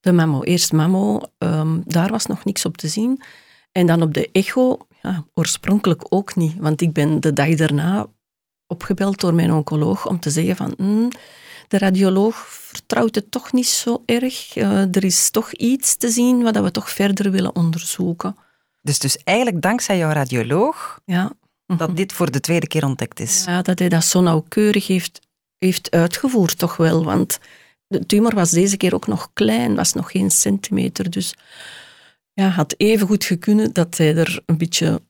De 0.00 0.12
mammo. 0.12 0.42
Eerst 0.42 0.72
mammo, 0.72 1.20
ehm, 1.38 1.80
daar 1.84 2.10
was 2.10 2.26
nog 2.26 2.44
niks 2.44 2.64
op 2.64 2.76
te 2.76 2.88
zien. 2.88 3.22
En 3.72 3.86
dan 3.86 4.02
op 4.02 4.14
de 4.14 4.28
echo, 4.32 4.78
ja, 5.02 5.24
oorspronkelijk 5.34 6.06
ook 6.08 6.36
niet. 6.36 6.56
Want 6.58 6.80
ik 6.80 6.92
ben 6.92 7.20
de 7.20 7.32
dag 7.32 7.54
daarna 7.54 8.06
opgebeld 8.66 9.20
door 9.20 9.34
mijn 9.34 9.52
oncoloog 9.52 10.06
om 10.06 10.20
te 10.20 10.30
zeggen 10.30 10.56
van... 10.56 10.74
"Hmm, 10.76 11.08
de 11.68 11.78
radioloog 11.78 12.36
vertrouwt 12.48 13.14
het 13.14 13.30
toch 13.30 13.52
niet 13.52 13.66
zo 13.66 14.02
erg. 14.06 14.56
Eh, 14.56 14.94
er 14.96 15.04
is 15.04 15.30
toch 15.30 15.52
iets 15.52 15.96
te 15.96 16.08
zien 16.08 16.42
wat 16.42 16.58
we 16.58 16.70
toch 16.70 16.90
verder 16.90 17.30
willen 17.30 17.56
onderzoeken. 17.56 18.36
Dus, 18.82 18.98
dus 18.98 19.16
eigenlijk 19.24 19.62
dankzij 19.62 19.98
jouw 19.98 20.12
radioloog 20.12 21.00
Ja. 21.04 21.32
Mhm. 21.66 21.78
dat 21.78 21.96
dit 21.96 22.12
voor 22.12 22.30
de 22.30 22.40
tweede 22.40 22.66
keer 22.66 22.84
ontdekt 22.84 23.20
is. 23.20 23.44
Ja, 23.44 23.62
dat 23.62 23.78
hij 23.78 23.88
dat 23.88 24.04
zo 24.04 24.20
nauwkeurig 24.20 24.86
heeft, 24.86 25.20
heeft 25.58 25.90
uitgevoerd, 25.90 26.58
toch 26.58 26.76
wel. 26.76 27.04
Want 27.04 27.38
de 27.86 28.06
tumor 28.06 28.34
was 28.34 28.50
deze 28.50 28.76
keer 28.76 28.94
ook 28.94 29.06
nog 29.06 29.30
klein, 29.32 29.74
was 29.74 29.92
nog 29.92 30.10
geen 30.10 30.30
centimeter. 30.30 31.10
Dus 31.10 31.34
ja, 32.32 32.48
had 32.48 32.74
even 32.76 33.06
goed 33.06 33.24
gekunnen 33.24 33.72
dat 33.72 33.96
hij 33.96 34.16
er 34.16 34.42
een 34.46 34.58
beetje 34.58 35.00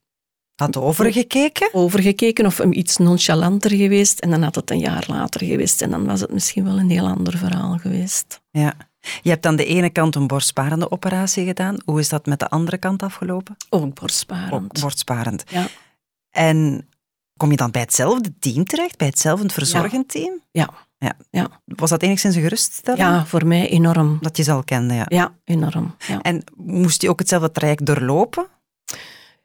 Had 0.55 0.77
overgekeken? 0.77 1.69
over 1.73 2.03
gekeken 2.03 2.47
of 2.47 2.61
iets 2.61 2.97
nonchalanter 2.97 3.71
geweest. 3.71 4.19
En 4.19 4.31
dan 4.31 4.43
had 4.43 4.55
het 4.55 4.71
een 4.71 4.79
jaar 4.79 5.05
later 5.07 5.45
geweest. 5.47 5.83
En 5.83 5.91
dan 5.91 6.07
was 6.07 6.21
het 6.21 6.33
misschien 6.33 6.65
wel 6.65 6.79
een 6.79 6.91
heel 6.91 7.07
ander 7.07 7.39
verhaal 7.39 7.79
geweest. 7.79 8.41
Ja. 8.51 8.75
Je 9.23 9.31
hebt 9.31 9.47
aan 9.47 9.57
de 9.57 9.65
ene 9.65 9.91
kant 9.91 10.15
een 10.15 10.27
borstsparende 10.27 10.91
operatie 10.91 11.45
gedaan. 11.45 11.77
Hoe 11.85 12.01
is 12.01 12.09
dat 12.09 12.27
met 12.27 12.39
de 12.39 12.49
andere 12.49 12.79
kant 12.79 13.03
afgelopen? 13.03 13.57
Ook 13.71 14.01
borstsparend. 14.01 14.53
Ook 14.53 14.81
borstsparend. 14.81 15.45
Ja. 15.49 15.67
En 16.31 16.89
kom 17.37 17.51
je 17.51 17.57
dan 17.57 17.71
bij 17.71 17.81
hetzelfde 17.81 18.33
team 18.39 18.65
terecht, 18.65 18.97
bij 18.97 19.07
hetzelfde 19.07 19.49
verzorgend 19.49 20.09
team? 20.09 20.41
Ja. 20.51 20.71
Ja. 20.99 21.17
Ja. 21.31 21.49
Was 21.65 21.91
dat 21.91 22.03
enigszins 22.03 22.35
een 22.35 22.43
geruststelling? 22.43 23.03
ja, 23.03 23.27
voor 23.27 23.47
mij 23.47 23.69
enorm. 23.69 24.19
Dat 24.21 24.37
je 24.37 24.43
ze 24.43 24.53
al 24.53 24.65
kende, 24.65 24.95
ja. 24.95 25.05
Ja, 25.09 25.35
enorm. 25.45 25.95
Ja. 26.07 26.21
En 26.21 26.45
moest 26.57 27.03
je 27.03 27.09
ook 27.09 27.19
hetzelfde 27.19 27.51
traject 27.51 27.87
doorlopen? 27.87 28.47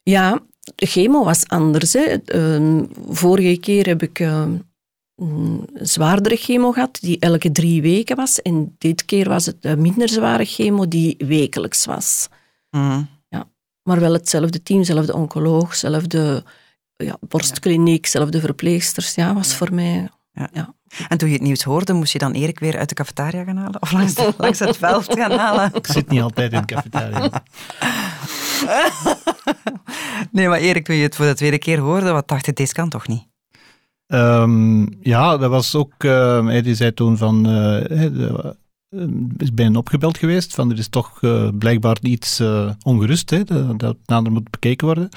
Ja, 0.03 0.39
de 0.75 0.85
chemo 0.85 1.23
was 1.23 1.47
anders. 1.47 1.93
Hè. 1.93 2.01
Ehm, 2.25 2.83
vorige 3.09 3.57
keer 3.57 3.85
heb 3.85 4.01
ik 4.03 4.19
ehm, 4.19 4.55
een 5.15 5.69
zwaardere 5.73 6.35
chemo 6.35 6.71
gehad, 6.71 6.97
die 7.01 7.19
elke 7.19 7.51
drie 7.51 7.81
weken 7.81 8.15
was. 8.15 8.41
En 8.41 8.75
dit 8.77 9.05
keer 9.05 9.29
was 9.29 9.45
het 9.45 9.57
een 9.61 9.81
minder 9.81 10.09
zware 10.09 10.45
chemo, 10.45 10.87
die 10.87 11.15
wekelijks 11.17 11.85
was. 11.85 12.27
Mhm. 12.69 13.01
Maar 13.89 13.99
wel 13.99 14.13
hetzelfde 14.13 14.63
team, 14.63 14.83
zelfde 14.83 15.13
oncoloog, 15.13 15.75
zelfde 15.75 16.43
ja, 16.95 17.17
borstkliniek, 17.19 18.05
zelfde 18.05 18.39
verpleegsters. 18.39 19.15
Ja, 19.15 19.33
was 19.33 19.55
voor 19.55 19.73
mij... 19.73 20.09
En 21.07 21.17
toen 21.17 21.27
je 21.27 21.33
het 21.33 21.43
nieuws 21.43 21.63
hoorde, 21.63 21.93
moest 21.93 22.13
je 22.13 22.19
dan 22.19 22.31
Erik 22.31 22.59
weer 22.59 22.77
uit 22.77 22.89
de 22.89 22.95
cafetaria 22.95 23.43
gaan 23.43 23.57
halen? 23.57 23.81
Of 23.81 23.91
langs, 23.91 24.13
de- 24.13 24.33
langs 24.37 24.59
het 24.59 24.77
veld 24.77 25.05
gaan 25.13 25.31
halen? 25.31 25.73
Ik 25.73 25.87
zit 25.87 26.09
niet 26.09 26.21
altijd 26.21 26.53
in 26.53 26.59
de 26.59 26.65
cafetaria. 26.65 27.29
Nee, 30.31 30.47
maar 30.47 30.59
Erik, 30.59 30.85
toen 30.85 30.95
je 30.95 31.03
het 31.03 31.15
voor 31.15 31.25
de 31.25 31.35
tweede 31.35 31.57
keer 31.57 31.79
hoorde, 31.79 32.11
wat 32.11 32.27
dacht 32.27 32.45
je, 32.45 32.53
deze 32.53 32.73
kan 32.73 32.89
toch 32.89 33.07
niet? 33.07 33.27
Ehm, 34.07 34.81
ja, 35.01 35.37
dat 35.37 35.49
was 35.49 35.75
ook... 35.75 35.93
eh, 35.97 36.45
hij 36.45 36.61
die 36.61 36.75
zei 36.75 36.93
toen 36.93 37.17
van... 37.17 37.47
eh, 37.47 38.51
is 39.37 39.53
bij 39.53 39.65
hen 39.65 39.75
opgebeld 39.75 40.17
geweest, 40.17 40.53
van 40.53 40.71
er 40.71 40.77
is 40.77 40.87
toch 40.87 41.21
eh, 41.21 41.47
blijkbaar 41.57 41.97
iets 42.01 42.41
ongerust, 42.83 43.29
hè, 43.29 43.43
dat, 43.43 43.79
dat 43.79 43.97
nader 44.05 44.31
moet 44.31 44.49
bekeken 44.49 44.85
worden. 44.85 45.09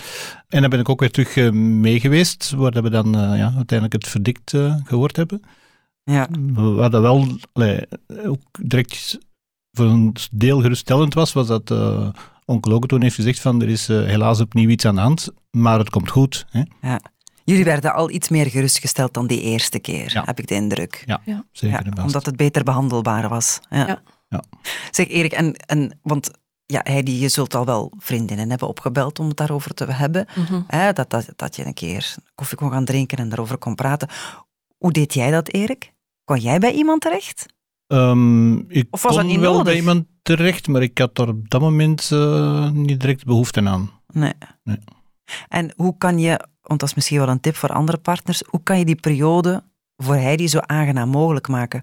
En 0.49 0.61
dan 0.61 0.71
ben 0.71 0.81
ik 0.81 0.88
ook 0.88 1.00
weer 1.00 1.11
terug 1.11 1.37
eh, 1.37 1.50
mee 1.52 2.00
geweest, 2.00 2.50
waar 2.50 2.83
we 2.83 2.90
dan 2.90 3.12
ja, 3.12 3.52
uiteindelijk 3.57 3.92
het 3.92 4.09
verdikt 4.09 4.54
eh, 4.54 4.76
gehoord 4.85 5.16
hebben. 5.16 5.42
Ja. 6.04 6.28
Wat 6.52 6.92
dat 6.92 7.02
wel 7.02 7.26
allee, 7.52 7.87
ook 8.25 8.42
direct 8.61 9.19
voor 9.73 9.87
een 9.87 10.14
deel 10.33 10.61
geruststellend 10.61 11.14
was, 11.14 11.33
was 11.33 11.47
dat 11.47 11.75
oncoloog 12.44 12.80
toen 12.87 13.02
heeft 13.02 13.14
gezegd 13.14 13.40
van 13.40 13.62
er 13.62 13.68
is 13.68 13.88
eh, 13.88 13.96
helaas 14.04 14.40
opnieuw 14.40 14.68
iets 14.68 14.84
aan 14.84 14.94
de 14.94 15.00
hand, 15.00 15.28
maar 15.50 15.78
het 15.78 15.90
komt 15.90 16.11
goed. 16.11 16.46
Hè? 16.50 16.96
Jullie 17.44 17.64
werden 17.64 17.94
al 17.94 18.11
iets 18.11 18.28
meer 18.28 18.46
gerustgesteld 18.46 19.14
dan 19.14 19.26
die 19.26 19.40
eerste 19.40 19.78
keer, 19.78 20.12
Ja. 20.12 20.22
heb 20.25 20.38
ik 20.38 20.46
de 20.46 20.54
indruk. 20.54 21.02
Ja, 21.06 21.20
Ja. 21.25 21.44
zeker 21.52 21.87
Ja, 21.96 22.02
omdat 22.02 22.26
het 22.26 22.37
beter 22.37 22.64
behandelbaar 22.64 23.28
was. 23.28 23.61
Ja. 23.70 23.87
Ja. 23.87 24.02
Ja. 24.28 24.42
Zeg 24.90 25.08
Erik, 25.08 25.32
en, 25.32 25.54
en, 25.56 25.99
want 26.02 26.30
ja, 26.66 26.80
Heidi, 26.84 27.20
je 27.20 27.28
zult 27.28 27.54
al 27.54 27.64
wel 27.64 27.92
vriendinnen 27.99 28.50
hebben 28.50 28.68
opgebeld 28.68 29.18
om 29.18 29.28
het 29.28 29.37
daarover 29.37 29.75
te 29.75 29.84
hebben. 29.92 30.26
Mhm. 30.34 30.61
Hè, 30.66 30.92
dat, 30.92 31.11
dat, 31.11 31.28
dat 31.37 31.56
je 31.56 31.66
een 31.66 31.75
keer 31.75 32.14
koffie 32.34 32.56
kon 32.58 32.70
gaan 32.70 32.84
drinken 32.84 33.18
en 33.18 33.28
daarover 33.28 33.58
kon 33.58 33.75
praten. 33.75 34.08
Hoe 34.78 34.92
deed 34.92 35.14
jij 35.14 35.30
dat, 35.30 35.49
Erik? 35.49 35.92
Kon 36.25 36.38
jij 36.38 36.58
bij 36.58 36.72
iemand 36.72 37.00
terecht? 37.00 37.46
Ehm, 37.92 38.56
ik 38.56 38.87
Of 38.90 39.02
was 39.02 39.12
kon 39.12 39.20
dat 39.22 39.30
niet 39.30 39.40
wel 39.40 39.50
nodig? 39.50 39.64
bij 39.66 39.76
iemand 39.76 40.04
terecht, 40.22 40.68
maar 40.68 40.82
ik 40.82 40.99
had 40.99 41.18
er 41.18 41.28
op 41.28 41.50
dat 41.50 41.61
moment 41.61 42.08
eh, 42.12 42.70
niet 42.70 43.00
direct 43.00 43.25
behoefte 43.25 43.62
aan. 43.68 43.90
Nee. 44.12 44.32
Nee. 44.64 44.78
En 45.49 45.72
hoe 45.76 45.96
kan 45.99 46.18
je, 46.18 46.40
want 46.62 46.80
dat 46.80 46.88
is 46.88 46.94
misschien 46.94 47.18
wel 47.18 47.28
een 47.28 47.40
tip 47.40 47.56
voor 47.56 47.68
andere 47.72 47.99
partners, 47.99 48.42
hoe 48.50 48.62
kan 48.62 48.78
je 48.78 48.84
die 48.84 49.00
periode 49.00 49.62
voor 49.96 50.14
Heidi 50.14 50.49
zo 50.49 50.58
aangenaam 50.58 51.08
mogelijk 51.08 51.49
maken? 51.49 51.82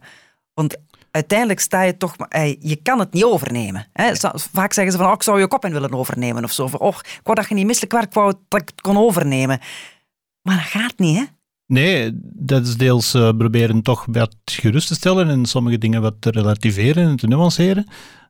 Want 0.54 0.78
uiteindelijk 1.12 1.60
sta 1.60 1.82
je 1.82 1.98
toch... 1.98 2.16
eh, 2.18 2.56
Je 2.62 2.76
kan 2.76 3.00
het 3.00 3.14
niet 3.14 3.24
overnemen. 3.24 3.88
Hè? 3.94 4.12
Vaak 4.52 4.74
zeggen 4.74 4.92
ze 4.94 4.98
van, 5.00 5.08
oh, 5.08 5.14
ik 5.14 5.24
zou 5.24 5.40
je 5.40 5.48
kop 5.48 5.66
in 5.66 5.72
willen 5.72 5.94
overnemen 5.94 6.44
of 6.44 6.52
zo. 6.52 6.64
Of, 6.64 6.74
oh, 6.74 6.96
ik 7.04 7.20
wou 7.24 7.36
dat 7.36 7.48
je 7.50 7.56
niet 7.56 7.66
misselijk 7.66 7.94
werd, 7.94 8.06
ik 8.06 8.14
wou 8.14 8.34
dat 8.48 8.62
ik 8.62 8.68
het 8.70 8.82
kon 8.82 8.98
overnemen. 8.98 9.60
Maar 10.42 10.56
dat 10.56 10.82
gaat 10.82 10.98
niet, 11.00 11.18
hè? 11.18 11.24
Nee, 11.70 12.12
dat 12.24 12.66
is 12.68 12.78
deels 12.78 13.14
eh, 13.14 13.30
proberen 13.38 13.82
toch 13.82 14.06
wat 14.12 14.36
gerust 14.46 14.88
te 14.88 14.94
stellen 14.94 15.30
en 15.30 15.46
sommige 15.46 15.78
dingen 15.78 16.02
wat 16.02 16.14
te 16.20 16.30
relativeren 16.32 17.08
en 17.10 17.16
te 17.16 17.28
nuanceren. 17.28 17.86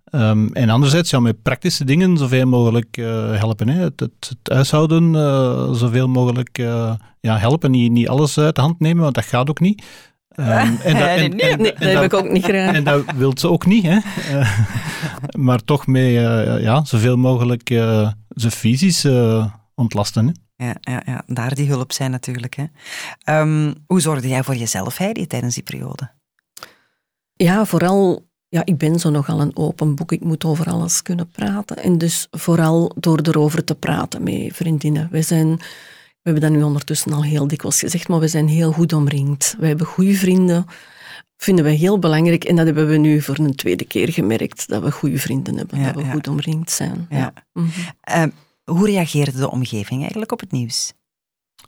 Ehm, 0.06 0.48
en 0.54 0.70
anderzijds, 0.70 1.10
ja, 1.10 1.20
met 1.20 1.42
praktische 1.42 1.86
dingen 1.86 2.18
zoveel 2.18 2.46
mogelijk 2.48 2.98
eh, 2.98 3.06
helpen. 3.40 3.70
Hè. 3.70 3.82
Het, 3.84 4.00
het, 4.00 4.12
het 4.30 4.54
huishouden 4.54 5.16
eh, 5.16 5.74
zoveel 5.74 6.08
mogelijk 6.08 6.58
ja, 7.22 7.38
helpen. 7.38 7.72
Niet, 7.72 7.92
niet 7.92 8.10
alles 8.10 8.38
uit 8.38 8.56
de 8.56 8.62
hand 8.62 8.80
nemen, 8.80 9.04
want 9.04 9.16
dat 9.16 9.26
gaat 9.26 9.50
ook 9.50 9.60
niet. 9.60 9.84
Ehm, 10.30 10.50
en 10.84 10.94
dat- 10.94 11.08
en- 11.18 11.36
Nee, 11.36 11.50
en- 11.52 11.62
nee, 11.62 11.74
en 11.74 11.88
dat 11.88 12.02
heb 12.02 12.04
ik 12.04 12.14
ook 12.14 12.30
niet 12.32 12.44
graag. 12.44 12.76
en 12.76 12.84
dat 12.84 13.04
wil 13.16 13.32
ze 13.38 13.50
ook 13.50 13.66
niet, 13.66 13.86
hè. 13.88 13.98
Maar 15.46 15.64
toch 15.64 15.88
mee, 15.88 16.26
eh, 16.26 16.62
ja, 16.62 16.86
zoveel 16.86 17.16
mogelijk 17.18 17.68
ze 18.30 18.52
fysisch 18.52 19.04
eh, 19.04 19.46
ontlasten. 19.76 20.28
Hè. 20.28 20.32
Ja, 20.64 20.76
ja, 20.82 21.02
ja, 21.06 21.24
daar 21.28 21.56
die 21.56 21.68
hulp 21.68 21.92
zijn 21.92 22.12
natuurlijk. 22.12 22.56
Hè. 22.56 22.66
Ehm, 23.24 23.74
hoe 23.88 24.02
zorgde 24.02 24.28
jij 24.28 24.44
voor 24.44 24.56
jezelf, 24.56 24.98
Heidi, 24.98 25.28
tijdens 25.28 25.54
die 25.54 25.64
periode? 25.64 26.12
Ja, 27.34 27.66
vooral, 27.66 28.28
ja, 28.50 28.62
ik 28.66 28.78
ben 28.78 29.00
zo 29.00 29.10
nogal 29.10 29.42
een 29.42 29.58
open 29.58 29.96
boek. 29.96 30.12
Ik 30.12 30.24
moet 30.24 30.46
over 30.46 30.70
alles 30.70 31.02
kunnen 31.02 31.30
praten. 31.32 31.78
En 31.78 31.98
dus 31.98 32.28
vooral 32.32 32.96
door 32.96 33.20
erover 33.22 33.64
te 33.64 33.76
praten 33.76 34.24
met 34.24 34.56
vriendinnen. 34.56 35.08
We 35.12 35.22
zijn, 35.22 35.56
we 35.58 36.22
hebben 36.22 36.42
dat 36.42 36.52
nu 36.52 36.64
ondertussen 36.64 37.14
al 37.14 37.24
heel 37.24 37.48
dikwijls 37.48 37.80
gezegd, 37.80 38.08
maar 38.08 38.20
we 38.20 38.28
zijn 38.28 38.48
heel 38.48 38.72
goed 38.72 38.94
omringd. 38.94 39.56
We 39.60 39.68
hebben 39.68 39.86
goede 39.86 40.14
vrienden. 40.14 40.66
Vinden 41.38 41.66
we 41.66 41.72
heel 41.72 42.00
belangrijk. 42.00 42.44
En 42.44 42.56
dat 42.56 42.66
hebben 42.66 42.88
we 42.88 42.98
nu 42.98 43.22
voor 43.22 43.38
een 43.38 43.56
tweede 43.56 43.86
keer 43.86 44.12
gemerkt. 44.12 44.68
Dat 44.68 44.84
we 44.84 44.92
goede 44.92 45.18
vrienden 45.18 45.58
hebben. 45.58 45.80
Ja, 45.80 45.86
dat 45.86 45.96
we 45.96 46.04
ja. 46.04 46.12
goed 46.12 46.28
omringd 46.28 46.72
zijn. 46.72 47.08
Ja. 47.10 47.18
Ja. 47.18 47.34
Mhm. 47.54 47.70
Ehm, 48.02 48.30
hoe 48.70 48.86
reageerde 48.86 49.32
de 49.38 49.52
omgeving 49.52 50.02
eigenlijk 50.02 50.32
op 50.32 50.40
het 50.40 50.52
nieuws? 50.52 50.94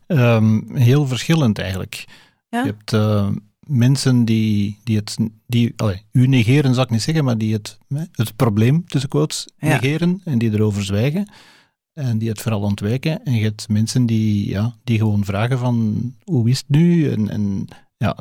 Ehm, 0.08 0.76
heel 0.76 1.08
verschillend 1.08 1.60
eigenlijk. 1.60 2.06
Ja? 2.50 2.64
Je 2.64 2.66
hebt 2.70 2.94
eh, 2.94 3.30
mensen 3.68 4.26
die, 4.26 4.80
die 4.84 4.98
het, 4.98 5.18
die, 5.48 5.74
allee, 5.76 6.06
u 6.12 6.28
negeren 6.28 6.74
zal 6.74 6.84
ik 6.84 6.90
niet 6.90 7.02
zeggen, 7.02 7.24
maar 7.24 7.38
die 7.38 7.54
het, 7.54 7.78
het 8.12 8.36
probleem, 8.36 8.86
tussen 8.88 9.10
quotes, 9.10 9.48
Ja. 9.58 9.68
negeren 9.68 10.22
en 10.26 10.38
die 10.38 10.52
erover 10.54 10.84
zwijgen. 10.84 11.32
En 11.94 12.18
die 12.18 12.30
het 12.30 12.42
vooral 12.42 12.62
ontwijken. 12.62 13.24
En 13.26 13.34
je 13.34 13.44
hebt 13.44 13.70
mensen 13.70 14.06
die, 14.06 14.50
ja, 14.50 14.76
die 14.84 14.98
gewoon 14.98 15.26
vragen 15.26 15.58
van, 15.58 15.98
hoe 16.24 16.50
is 16.50 16.58
het 16.58 16.70
nu? 16.70 17.12
En, 17.12 17.30
en 17.30 17.68
ja, 17.98 18.18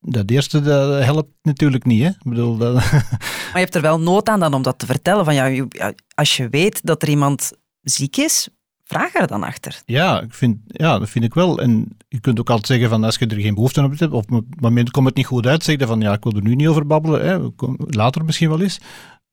dat 0.00 0.30
eerste 0.30 0.60
dat 0.60 1.04
helpt 1.04 1.30
natuurlijk 1.42 1.84
niet. 1.84 2.02
Hè? 2.02 2.08
Ik 2.08 2.22
bedoel, 2.22 2.56
dat, 2.56 2.74
Maar 2.74 3.50
je 3.52 3.58
hebt 3.58 3.74
er 3.74 3.80
wel 3.80 4.00
nood 4.00 4.28
aan 4.28 4.40
dan 4.40 4.54
om 4.54 4.62
dat 4.62 4.78
te 4.78 4.86
vertellen. 4.86 5.24
Van, 5.24 5.34
ja, 5.34 5.66
als 6.14 6.36
je 6.36 6.48
weet 6.48 6.80
dat 6.86 7.02
er 7.02 7.08
iemand 7.08 7.52
ziek 7.90 8.16
is, 8.16 8.48
vraag 8.84 9.14
er 9.14 9.26
dan 9.26 9.42
achter. 9.42 9.82
Ja, 9.84 10.20
ik 10.20 10.34
vind, 10.34 10.58
ja, 10.66 10.98
dat 10.98 11.08
vind 11.08 11.24
ik 11.24 11.34
wel. 11.34 11.60
En 11.60 11.96
je 12.08 12.20
kunt 12.20 12.40
ook 12.40 12.50
altijd 12.50 12.66
zeggen 12.66 12.88
van 12.88 13.04
als 13.04 13.16
je 13.16 13.26
er 13.26 13.40
geen 13.40 13.54
behoefte 13.54 13.80
aan 13.80 13.90
hebt, 13.90 14.12
of 14.12 14.24
op 14.30 14.30
het 14.30 14.60
moment 14.60 14.90
komt 14.90 15.06
het 15.06 15.16
niet 15.16 15.26
goed 15.26 15.46
uit, 15.46 15.64
zeg 15.64 15.78
je 15.78 15.86
van 15.86 16.00
ja, 16.00 16.12
ik 16.12 16.24
wil 16.24 16.32
er 16.32 16.42
nu 16.42 16.54
niet 16.54 16.68
over 16.68 16.86
babbelen, 16.86 17.26
hè, 17.26 17.38
later 17.76 18.24
misschien 18.24 18.48
wel 18.48 18.60
eens. 18.60 18.80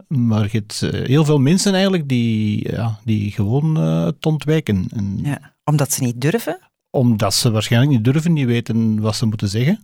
Maar 0.08 0.44
je 0.44 0.58
hebt 0.58 0.82
eh, 0.82 1.08
heel 1.08 1.26
veel 1.26 1.40
mensen 1.40 1.74
eigenlijk 1.74 2.10
die, 2.10 2.72
ja, 2.72 3.00
die 3.04 3.32
gewoon 3.32 3.78
eh, 3.78 4.06
het 4.06 4.26
ontwijken. 4.26 4.86
En 4.90 5.20
Ja. 5.24 5.56
Omdat 5.64 5.92
ze 5.92 6.04
niet 6.04 6.22
durven. 6.22 6.60
Omdat 6.90 7.34
ze 7.34 7.52
waarschijnlijk 7.52 7.92
niet 7.92 8.04
durven, 8.04 8.34
niet 8.34 8.46
weten 8.46 9.00
wat 9.02 9.16
ze 9.16 9.26
moeten 9.26 9.48
zeggen. 9.48 9.84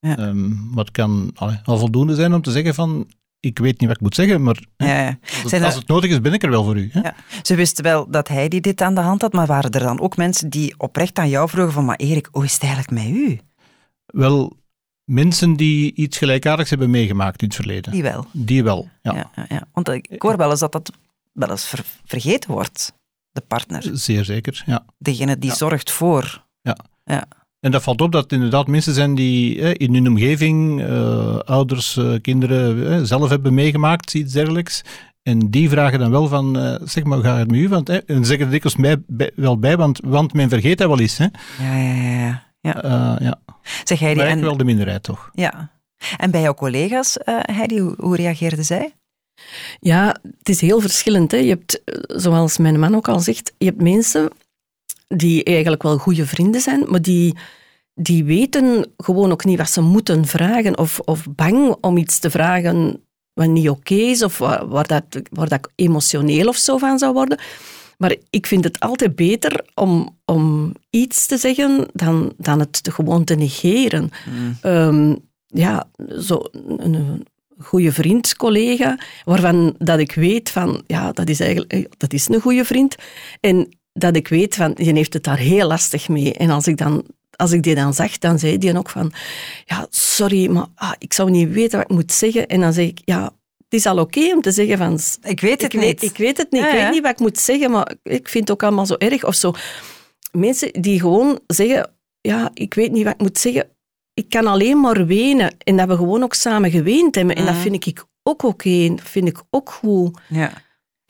Ja. 0.00 0.16
Ehm, 0.16 0.50
wat 0.74 0.90
kan 0.90 1.30
allee, 1.34 1.58
al 1.64 1.78
voldoende 1.78 2.14
zijn 2.14 2.34
om 2.34 2.42
te 2.42 2.50
zeggen 2.50 2.74
van 2.74 3.06
ik 3.42 3.58
weet 3.58 3.78
niet 3.80 3.88
wat 3.88 3.96
ik 3.96 4.02
moet 4.02 4.14
zeggen, 4.14 4.42
maar 4.42 4.62
Ja, 4.76 4.86
ja. 4.86 5.18
als, 5.22 5.40
het, 5.40 5.48
Zijn 5.48 5.62
als 5.64 5.74
het 5.74 5.86
nodig 5.88 6.10
is, 6.10 6.20
ben 6.20 6.32
ik 6.32 6.42
er 6.42 6.50
wel 6.50 6.64
voor 6.64 6.76
u. 6.76 6.88
Hè? 6.92 7.00
Ja. 7.00 7.14
Ze 7.42 7.54
wisten 7.54 7.84
wel 7.84 8.10
dat 8.10 8.28
hij 8.28 8.48
die 8.48 8.60
dit 8.60 8.80
aan 8.80 8.94
de 8.94 9.00
hand 9.00 9.22
had, 9.22 9.32
maar 9.32 9.46
waren 9.46 9.70
er 9.70 9.80
dan 9.80 10.00
ook 10.00 10.16
mensen 10.16 10.50
die 10.50 10.74
oprecht 10.78 11.18
aan 11.18 11.28
jou 11.28 11.48
vroegen 11.48 11.72
van, 11.72 11.84
maar 11.84 11.96
Erik, 11.96 12.28
hoe 12.32 12.44
is 12.44 12.52
het 12.52 12.62
eigenlijk 12.62 12.90
met 12.92 13.04
u? 13.16 13.38
Wel, 14.06 14.56
mensen 15.04 15.54
die 15.56 15.94
iets 15.94 16.18
gelijkaardigs 16.18 16.70
hebben 16.70 16.90
meegemaakt 16.90 17.40
in 17.42 17.46
het 17.46 17.56
verleden. 17.56 17.92
Die 17.92 18.02
wel. 18.02 18.26
Die 18.32 18.62
wel, 18.64 18.88
ja. 19.02 19.14
Ja. 19.14 19.30
Ja, 19.36 19.44
ja. 19.48 19.62
Want 19.72 19.88
ik 19.88 20.22
hoor 20.22 20.36
wel 20.36 20.50
eens 20.50 20.60
dat 20.60 20.72
dat 20.72 20.92
wel 21.32 21.50
eens 21.50 21.66
ver- 21.66 21.84
vergeten 22.04 22.50
wordt, 22.50 22.92
de 23.30 23.40
partner. 23.40 23.88
Zeer 23.92 24.24
zeker, 24.24 24.62
ja. 24.66 24.84
Degene 24.98 25.38
die 25.38 25.50
Ja. 25.50 25.56
zorgt 25.56 25.90
voor. 25.90 26.44
En 27.64 27.70
dat 27.70 27.82
valt 27.82 28.00
op 28.00 28.12
dat 28.12 28.22
het 28.22 28.32
inderdaad 28.32 28.66
mensen 28.66 28.94
zijn 28.94 29.14
die 29.14 29.60
eh, 29.62 29.74
in 29.76 29.94
hun 29.94 30.08
omgeving 30.08 30.82
eh, 30.82 31.38
ouders, 31.38 31.96
eh, 31.96 32.14
kinderen 32.20 33.06
zelf 33.06 33.28
hebben 33.28 33.54
meegemaakt, 33.54 34.14
iets 34.14 34.32
dergelijks. 34.32 34.82
En 35.22 35.50
die 35.50 35.68
vragen 35.68 35.98
dan 35.98 36.10
wel 36.10 36.28
van, 36.28 36.58
eh, 36.58 36.74
zeg 36.84 37.04
maar, 37.04 37.18
hoe 37.18 37.26
gaat 37.26 37.38
het 37.38 37.50
met 37.50 37.60
u? 37.60 37.68
Want, 37.68 37.88
eh, 37.88 37.98
en 38.06 38.24
zeggen 38.24 38.46
er 38.46 38.52
dikwijls 38.52 38.78
mij, 38.78 38.96
bij, 39.06 39.30
wel 39.34 39.58
bij, 39.58 39.76
want, 39.76 40.00
want 40.04 40.32
men 40.32 40.48
vergeet 40.48 40.78
dat 40.78 40.88
wel 40.88 41.00
eens. 41.00 41.18
Hè? 41.18 41.26
Ja, 41.58 41.74
ja, 41.76 41.92
ja. 41.92 42.20
ja. 42.20 42.44
ja. 42.60 42.82
Eh, 42.82 43.26
ja. 43.26 43.40
Zeg 43.84 43.98
Heidi, 43.98 44.20
Maar 44.20 44.28
en, 44.28 44.40
wel 44.40 44.56
de 44.56 44.64
minderheid, 44.64 45.02
toch? 45.02 45.30
ja. 45.34 45.70
en 46.16 46.30
bij 46.30 46.40
jouw 46.40 46.54
collega's, 46.54 47.18
eh, 47.18 47.38
Heidi, 47.40 47.80
hoe, 47.80 47.94
hoe 47.98 48.16
reageerden 48.16 48.64
zij? 48.64 48.94
Ja, 49.80 50.16
het 50.38 50.48
is 50.48 50.60
heel 50.60 50.80
verschillend. 50.80 51.30
Hè. 51.30 51.36
Je 51.36 51.48
hebt, 51.48 51.82
zoals 52.06 52.58
mijn 52.58 52.78
man 52.80 52.94
ook 52.94 53.08
al 53.08 53.20
zegt, 53.20 53.54
je 53.58 53.66
hebt 53.66 53.82
mensen 53.82 54.30
die 55.16 55.44
eigenlijk 55.44 55.82
wel 55.82 55.98
goede 55.98 56.26
vrienden 56.26 56.60
zijn, 56.60 56.84
maar 56.88 57.02
die, 57.02 57.36
die 57.94 58.24
weten 58.24 58.92
gewoon 58.96 59.32
ook 59.32 59.44
niet 59.44 59.58
wat 59.58 59.70
ze 59.70 59.80
moeten 59.80 60.26
vragen 60.26 60.78
of, 60.78 61.00
of 61.00 61.26
bang 61.34 61.76
om 61.80 61.96
iets 61.96 62.18
te 62.18 62.30
vragen 62.30 63.00
wat 63.32 63.48
niet 63.48 63.68
oké 63.68 63.94
is 63.94 64.22
of 64.22 64.38
waar, 64.38 64.68
waar, 64.68 64.86
dat, 64.86 65.04
waar 65.30 65.48
dat 65.48 65.70
emotioneel 65.74 66.48
of 66.48 66.56
zo 66.56 66.78
van 66.78 66.98
zou 66.98 67.12
worden. 67.12 67.38
Maar 67.98 68.16
ik 68.30 68.46
vind 68.46 68.64
het 68.64 68.80
altijd 68.80 69.16
beter 69.16 69.64
om, 69.74 70.18
om 70.24 70.72
iets 70.90 71.26
te 71.26 71.36
zeggen 71.36 71.86
dan, 71.92 72.32
dan 72.36 72.58
het 72.58 72.80
gewoon 72.92 73.24
te 73.24 73.34
negeren. 73.34 74.10
Ehm, 74.60 75.14
ja, 75.46 75.88
zo 76.20 76.42
een, 76.52 76.94
een 76.94 77.26
goede 77.58 77.92
vriend, 77.92 78.36
collega, 78.36 78.98
waarvan 79.24 79.74
dat 79.78 79.98
ik 79.98 80.12
weet 80.12 80.50
van, 80.50 80.82
ja, 80.86 81.12
dat 81.12 81.28
is 81.28 81.40
eigenlijk 81.40 81.72
eh, 81.72 81.84
dat 81.96 82.12
is 82.12 82.28
een 82.28 82.40
goede 82.40 82.64
vriend. 82.64 82.96
En 83.40 83.68
dat 83.92 84.16
ik 84.16 84.28
weet 84.28 84.54
van, 84.54 84.74
je 84.76 84.92
heeft 84.92 85.12
het 85.12 85.24
daar 85.24 85.38
heel 85.38 85.66
lastig 85.66 86.08
mee. 86.08 86.34
En 86.34 86.50
als 86.50 86.66
ik, 86.66 86.76
dan, 86.76 87.06
als 87.36 87.52
ik 87.52 87.62
die 87.62 87.74
dan 87.74 87.94
zag, 87.94 88.18
dan 88.18 88.38
zei 88.38 88.58
die 88.58 88.76
ook 88.76 88.90
van, 88.90 89.12
ja, 89.64 89.86
sorry, 89.90 90.50
maar 90.50 90.66
ah, 90.74 90.92
ik 90.98 91.12
zou 91.12 91.30
niet 91.30 91.52
weten 91.52 91.78
wat 91.78 91.90
ik 91.90 91.96
moet 91.96 92.12
zeggen. 92.12 92.46
En 92.46 92.60
dan 92.60 92.72
zeg 92.72 92.86
ik, 92.86 93.00
ja, 93.04 93.22
het 93.72 93.80
is 93.80 93.86
al 93.86 93.98
oké 93.98 94.32
om 94.34 94.40
te 94.40 94.50
zeggen 94.50 94.78
van... 94.78 94.98
Ik 95.30 95.40
weet 95.40 95.62
het 95.62 95.72
ik 95.72 95.80
niet. 95.80 96.00
Weet, 96.00 96.02
ik 96.02 96.16
weet 96.16 96.36
het 96.36 96.50
niet. 96.50 96.62
Ja, 96.62 96.68
ik 96.68 96.74
ja. 96.74 96.82
weet 96.82 96.92
niet 96.92 97.02
wat 97.02 97.10
ik 97.10 97.18
moet 97.18 97.38
zeggen, 97.38 97.70
maar 97.70 97.94
ik 98.02 98.28
vind 98.28 98.48
het 98.48 98.50
ook 98.50 98.62
allemaal 98.62 98.86
zo 98.86 98.94
erg 98.94 99.24
of 99.24 99.34
zo. 99.34 99.52
Mensen 100.32 100.72
die 100.82 101.00
gewoon 101.00 101.40
zeggen, 101.46 101.90
ja, 102.20 102.50
ik 102.54 102.74
weet 102.74 102.92
niet 102.92 103.04
wat 103.04 103.14
ik 103.14 103.20
moet 103.20 103.38
zeggen. 103.38 103.68
Ik 104.14 104.28
kan 104.28 104.46
alleen 104.46 104.80
maar 104.80 105.06
wenen. 105.06 105.54
En 105.58 105.76
dat 105.76 105.88
we 105.88 105.96
gewoon 105.96 106.22
ook 106.22 106.34
samen 106.34 106.70
geweend 106.70 107.14
hebben. 107.14 107.36
En 107.36 107.46
dat 107.46 107.54
vind 107.54 107.86
ik 107.86 108.04
ook 108.22 108.42
oké. 108.42 108.88
Dat 108.88 109.08
vind 109.08 109.28
ik 109.28 109.42
ook 109.50 109.70
goed. 109.70 110.18
Ja. 110.28 110.52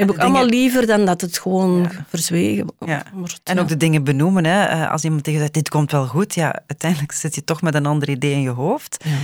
Heb 0.07 0.17
ik 0.17 0.23
allemaal 0.23 0.43
dingen- 0.47 0.59
liever 0.61 0.87
dan 0.87 1.05
dat 1.05 1.21
het 1.21 1.39
gewoon 1.39 1.83
Ja. 1.83 2.05
verzwegen 2.09 2.73
Ja. 2.87 3.03
wordt. 3.15 3.41
En 3.45 3.59
ook 3.59 3.69
de 3.69 3.77
dingen 3.77 4.05
benoemen. 4.05 4.45
Hè. 4.45 4.65
Eh, 4.65 4.91
Als 4.91 5.05
iemand 5.05 5.23
tegen 5.25 5.39
je 5.39 5.45
zegt, 5.45 5.55
dit 5.57 5.69
komt 5.69 5.91
wel 5.93 6.07
goed, 6.07 6.35
ja, 6.35 6.63
uiteindelijk 6.67 7.13
zit 7.13 7.35
je 7.35 7.45
toch 7.45 7.63
met 7.63 7.75
een 7.75 7.87
ander 7.87 8.09
idee 8.09 8.33
in 8.33 8.41
je 8.43 8.49
hoofd. 8.51 9.05
Ja. 9.05 9.17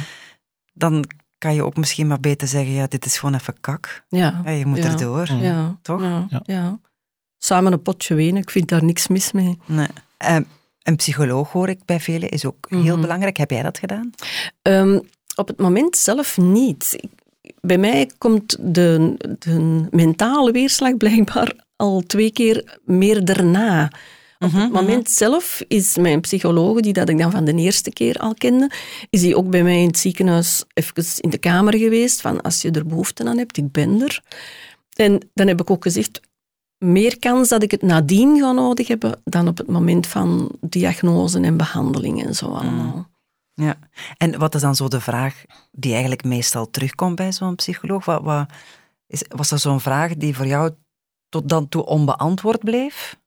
Dan 0.73 1.04
kan 1.38 1.54
je 1.54 1.64
ook 1.64 1.76
misschien 1.76 2.06
maar 2.06 2.20
beter 2.20 2.49
zeggen, 2.49 2.73
ja, 2.73 2.87
dit 2.87 3.04
is 3.04 3.18
gewoon 3.18 3.35
even 3.35 3.61
kak. 3.61 4.04
Ja. 4.08 4.40
Ja, 4.44 4.50
je 4.50 4.66
moet 4.66 4.78
Ja. 4.78 4.85
erdoor. 4.85 5.32
Ja. 5.32 5.78
Toch? 5.82 6.00
Ja. 6.02 6.26
Ja. 6.30 6.40
Ja. 6.44 6.78
Samen 7.38 7.73
een 7.73 7.82
potje 7.82 8.14
wenen, 8.14 8.42
ik 8.42 8.50
vind 8.50 8.68
daar 8.68 8.85
niks 8.85 9.08
mis 9.08 9.32
mee. 9.32 9.58
Nee. 9.66 9.87
Eh, 10.16 10.37
een 10.82 10.97
psycholoog 10.97 11.52
hoor 11.52 11.68
ik 11.68 11.85
bij 11.85 12.00
velen, 12.00 12.28
is 12.28 12.44
ook 12.44 12.66
heel 12.68 12.80
Mhm. 12.92 13.00
belangrijk. 13.00 13.37
Heb 13.37 13.50
jij 13.50 13.62
dat 13.62 13.78
gedaan? 13.78 14.11
Ehm, 14.62 14.99
op 15.35 15.49
het 15.49 15.58
moment 15.58 15.97
zelf 15.97 16.37
niet. 16.37 16.94
Ik- 17.00 17.11
Bij 17.61 17.79
mij 17.79 18.11
komt 18.19 18.57
de, 18.61 19.15
de 19.38 19.87
mentale 19.91 20.53
weerslag 20.53 20.97
blijkbaar 20.97 21.53
al 21.77 22.03
twee 22.07 22.33
keer 22.33 22.79
meer 22.85 23.25
daarna. 23.25 23.91
Op 24.38 24.49
Mhm, 24.50 24.61
het 24.61 24.73
moment 24.73 25.11
zelf 25.11 25.62
is 25.69 25.97
mijn 25.97 26.21
psycholoog, 26.21 26.81
die 26.81 26.93
dat 26.93 27.09
ik 27.09 27.19
dan 27.19 27.31
van 27.31 27.45
de 27.45 27.55
eerste 27.55 27.91
keer 27.93 28.17
al 28.17 28.35
kende, 28.35 28.71
is 29.11 29.21
die 29.21 29.37
ook 29.37 29.50
bij 29.50 29.62
mij 29.62 29.81
in 29.81 29.87
het 29.87 29.99
ziekenhuis 29.99 30.65
even 30.75 31.05
in 31.21 31.31
de 31.31 31.38
kamer 31.38 31.77
geweest, 31.77 32.21
van 32.21 32.41
als 32.41 32.62
je 32.62 32.71
er 32.71 32.87
behoefte 32.87 33.25
aan 33.25 33.38
hebt, 33.38 33.57
ik 33.57 33.73
ben 33.73 34.03
er. 34.03 34.23
En 34.97 35.21
dan 35.35 35.47
heb 35.47 35.61
ik 35.61 35.71
ook 35.71 35.83
gezegd, 35.83 36.21
meer 36.79 37.19
kans 37.19 37.49
dat 37.49 37.62
ik 37.62 37.71
het 37.71 37.83
nadien 37.83 38.38
ga 38.41 38.53
nodig 38.53 38.88
hebben 38.88 39.21
dan 39.25 39.49
op 39.49 39.59
het 39.59 39.67
moment 39.67 40.07
van 40.07 40.50
diagnose 40.61 41.41
en 41.41 41.57
behandeling 41.57 42.25
en 42.27 42.35
zo 42.35 42.47
allemaal. 42.47 43.08
Ja. 43.59 43.77
En 44.17 44.38
wat 44.38 44.55
is 44.55 44.61
dan 44.61 44.75
zo 44.75 44.88
de 44.88 45.00
vraag 45.00 45.43
die 45.73 45.91
eigenlijk 45.93 46.25
meestal 46.25 46.71
terugkomt 46.71 47.17
bij 47.17 47.33
zo'n 47.33 47.55
psycholoog? 47.55 48.05
Wat, 48.05 48.23
wat, 48.23 48.49
is, 49.07 49.25
was 49.29 49.50
er 49.50 49.59
zo'n 49.59 49.81
vraag 49.81 50.17
die 50.17 50.37
voor 50.37 50.47
jou 50.47 50.71
tot 51.29 51.49
dan 51.49 51.69
toe 51.69 51.87
onbeantwoord 51.87 52.61
bleef? 52.61 53.19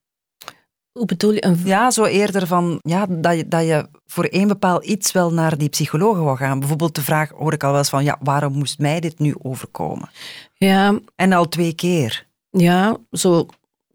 Hoe 0.91 1.05
bedoel 1.05 1.31
je? 1.31 1.45
Een... 1.45 1.61
Ja, 1.63 1.91
zo 1.91 2.03
eerder 2.03 2.47
van 2.47 2.79
ja, 2.81 3.05
dat, 3.09 3.35
je, 3.35 3.47
dat 3.47 3.65
je 3.65 3.89
voor 4.05 4.23
één 4.23 4.47
bepaald 4.47 4.85
iets 4.85 5.11
wel 5.11 5.33
naar 5.33 5.57
die 5.57 5.69
psycholoog 5.69 6.17
wou 6.17 6.37
gaan. 6.37 6.59
Bijvoorbeeld 6.59 6.95
de 6.95 7.01
vraag, 7.01 7.29
hoor 7.29 7.53
ik 7.53 7.63
al 7.63 7.69
wel 7.69 7.79
eens 7.79 7.89
van, 7.89 8.03
ja, 8.03 8.17
waarom 8.21 8.53
moest 8.53 8.79
mij 8.79 8.99
dit 8.99 9.19
nu 9.19 9.35
overkomen? 9.41 10.09
Ja. 10.53 10.99
En 11.15 11.33
al 11.33 11.47
twee 11.47 11.73
keer. 11.73 12.27
Ja, 12.49 12.97
zo 13.11 13.45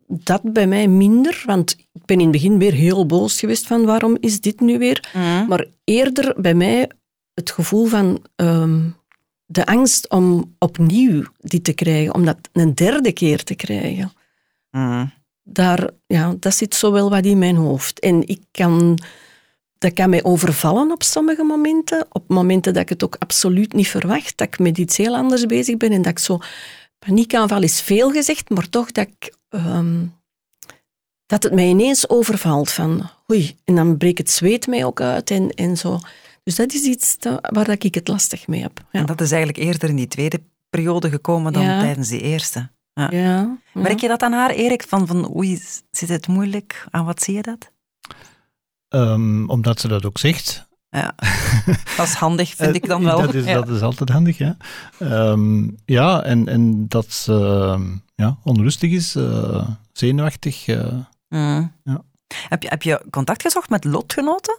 dat 0.06 0.52
bij 0.52 0.66
mij 0.66 0.88
minder, 0.88 1.42
want 1.46 1.76
ik 1.92 2.04
ben 2.04 2.16
in 2.16 2.22
het 2.22 2.32
begin 2.32 2.58
weer 2.58 2.72
heel 2.72 3.06
boos 3.06 3.38
geweest 3.40 3.66
van 3.66 3.84
waarom 3.84 4.16
is 4.20 4.40
dit 4.40 4.60
nu 4.60 4.78
weer? 4.78 5.10
Mm. 5.14 5.46
Maar 5.48 5.66
eerder 5.84 6.34
bij 6.40 6.54
mij 6.54 6.90
het 7.34 7.50
gevoel 7.50 7.86
van 7.86 8.25
ehm, 8.36 8.80
de 9.46 9.66
angst 9.66 10.10
om 10.10 10.54
opnieuw 10.58 11.25
dit 11.38 11.64
te 11.64 11.72
krijgen, 11.72 12.14
om 12.14 12.25
dat 12.25 12.38
een 12.52 12.75
derde 12.75 13.12
keer 13.12 13.42
te 13.44 13.54
krijgen. 13.54 14.12
Mm. 14.70 15.12
Daar, 15.42 15.90
ja, 16.06 16.34
dat 16.40 16.54
zit 16.54 16.75
zo 16.75 16.92
wel 16.92 17.10
wat 17.10 17.25
in 17.25 17.38
mijn 17.38 17.56
hoofd. 17.56 18.00
En 18.00 18.28
ik 18.28 18.40
kan, 18.50 18.98
dat 19.78 19.92
kan 19.92 20.10
mij 20.10 20.25
overvallen 20.25 20.90
op 20.90 21.02
sommige 21.02 21.42
momenten, 21.42 22.06
op 22.10 22.28
momenten 22.28 22.72
dat 22.72 22.82
ik 22.82 22.88
het 22.88 23.04
ook 23.04 23.16
absoluut 23.18 23.72
niet 23.72 23.88
verwacht, 23.88 24.36
dat 24.36 24.46
ik 24.46 24.58
met 24.58 24.78
iets 24.78 24.96
heel 24.96 25.16
anders 25.16 25.46
bezig 25.46 25.76
ben 25.76 25.92
en 25.92 26.02
dat 26.02 26.12
ik 26.12 26.18
zo... 26.18 26.38
Paniekaanval 26.98 27.62
is 27.62 27.80
veel 27.80 28.10
gezegd, 28.10 28.50
maar 28.50 28.68
toch 28.68 28.92
dat 28.92 29.06
ik 29.06 29.34
ehm, 29.56 30.04
dat 31.26 31.42
het 31.42 31.52
mij 31.54 31.68
ineens 31.68 32.08
overvalt 32.08 32.70
van 32.72 33.10
oei, 33.32 33.56
en 33.64 33.75
dan 33.75 33.96
breekt 33.96 34.18
het 34.18 34.30
zweet 34.30 34.66
mij 34.66 34.84
ook 34.84 35.00
uit 35.00 35.30
en, 35.30 35.50
en 35.50 35.76
zo. 35.76 35.98
Dus 36.42 36.54
dat 36.54 36.72
is 36.72 36.82
iets 36.82 37.16
te- 37.16 37.38
waar 37.52 37.64
dat 37.64 37.84
ik 37.84 37.94
het 37.94 38.08
lastig 38.08 38.46
mee 38.46 38.62
heb. 38.62 38.84
Ja. 38.92 39.00
En 39.00 39.06
dat 39.06 39.20
is 39.20 39.30
eigenlijk 39.30 39.64
eerder 39.64 39.88
in 39.88 39.96
die 39.96 40.08
tweede 40.08 40.42
periode 40.70 41.10
gekomen 41.10 41.52
dan 41.52 41.62
Ja. 41.62 41.80
tijdens 41.80 42.08
die 42.08 42.20
eerste. 42.20 42.70
Ja. 42.92 43.10
ja, 43.10 43.18
ja. 43.20 43.56
Merk 43.72 44.00
je 44.00 44.08
dat 44.08 44.22
aan 44.22 44.32
haar, 44.32 44.50
Erik? 44.50 44.84
Van, 44.88 45.06
van 45.06 45.36
oei, 45.36 45.60
zit 45.90 46.08
het 46.08 46.26
moeilijk? 46.26 46.86
Aan 46.90 47.04
wat 47.04 47.22
zie 47.22 47.34
je 47.34 47.42
dat? 47.42 47.70
Ehm, 48.88 49.48
omdat 49.48 49.80
ze 49.80 49.88
dat 49.88 50.04
ook 50.04 50.18
zegt. 50.18 50.64
Ja. 50.90 51.14
Dat 51.96 52.06
is 52.06 52.14
handig, 52.14 52.54
vind 52.54 52.75
ik 52.75 52.86
dan 52.86 53.00
Eh, 53.00 53.06
wel. 53.06 53.20
Dat 53.20 53.34
is, 53.34 53.44
Ja. 53.44 53.54
dat 53.54 53.68
is 53.68 53.80
altijd 53.80 54.08
handig, 54.08 54.38
ja. 54.38 54.56
Ehm, 54.98 55.68
ja, 55.84 56.22
en, 56.22 56.48
en 56.48 56.88
dat 56.88 57.12
ze 57.12 57.32
ehm, 57.32 57.96
ja, 58.16 58.38
onrustig 58.44 58.90
is, 58.90 59.14
eh, 59.14 59.68
zenuwachtig. 59.92 60.66
eh. 60.66 60.94
Mm. 61.28 61.73
Ja. 61.85 62.02
Heb, 62.49 62.62
je, 62.62 62.68
heb 62.68 62.82
je 62.82 63.04
contact 63.11 63.42
gezocht 63.42 63.70
met 63.70 63.85
lotgenoten? 63.85 64.56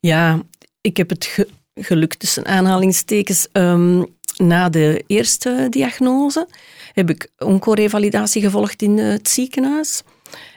Ja, 0.00 0.42
ik 0.80 0.96
heb 0.96 1.10
het 1.10 1.24
ge- 1.24 1.48
geluk 1.74 2.14
tussen 2.14 2.46
aanhalingstekens. 2.46 3.48
ehm, 3.52 4.02
na 4.36 4.68
de 4.68 5.04
eerste 5.06 5.66
diagnose 5.70 6.48
heb 6.92 7.10
ik 7.10 7.30
oncorevalidatie 7.38 8.42
gevolgd 8.42 8.82
in 8.82 8.98
het 8.98 9.28
ziekenhuis. 9.28 10.02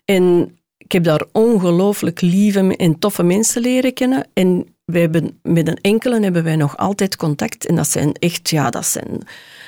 En 0.06 0.58
ik 0.78 0.92
heb 0.92 1.04
daar 1.04 1.24
ongelooflijk 1.32 2.22
lieve 2.22 2.76
en 2.78 3.00
toffe 3.00 3.24
mensen 3.24 3.62
leren 3.62 3.94
kennen. 3.94 4.28
En 4.34 4.76
wij 4.86 5.02
hebben, 5.02 5.40
met 5.44 5.68
een 5.68 5.82
enkele 5.82 6.20
hebben 6.24 6.44
wij 6.44 6.56
nog 6.56 6.78
altijd 6.78 7.16
contact. 7.16 7.66
En 7.66 7.76
dat 7.76 7.88
zijn 7.90 8.14
echt, 8.14 8.50
ja, 8.50 8.70
dat 8.70 8.86
zijn 8.86 9.22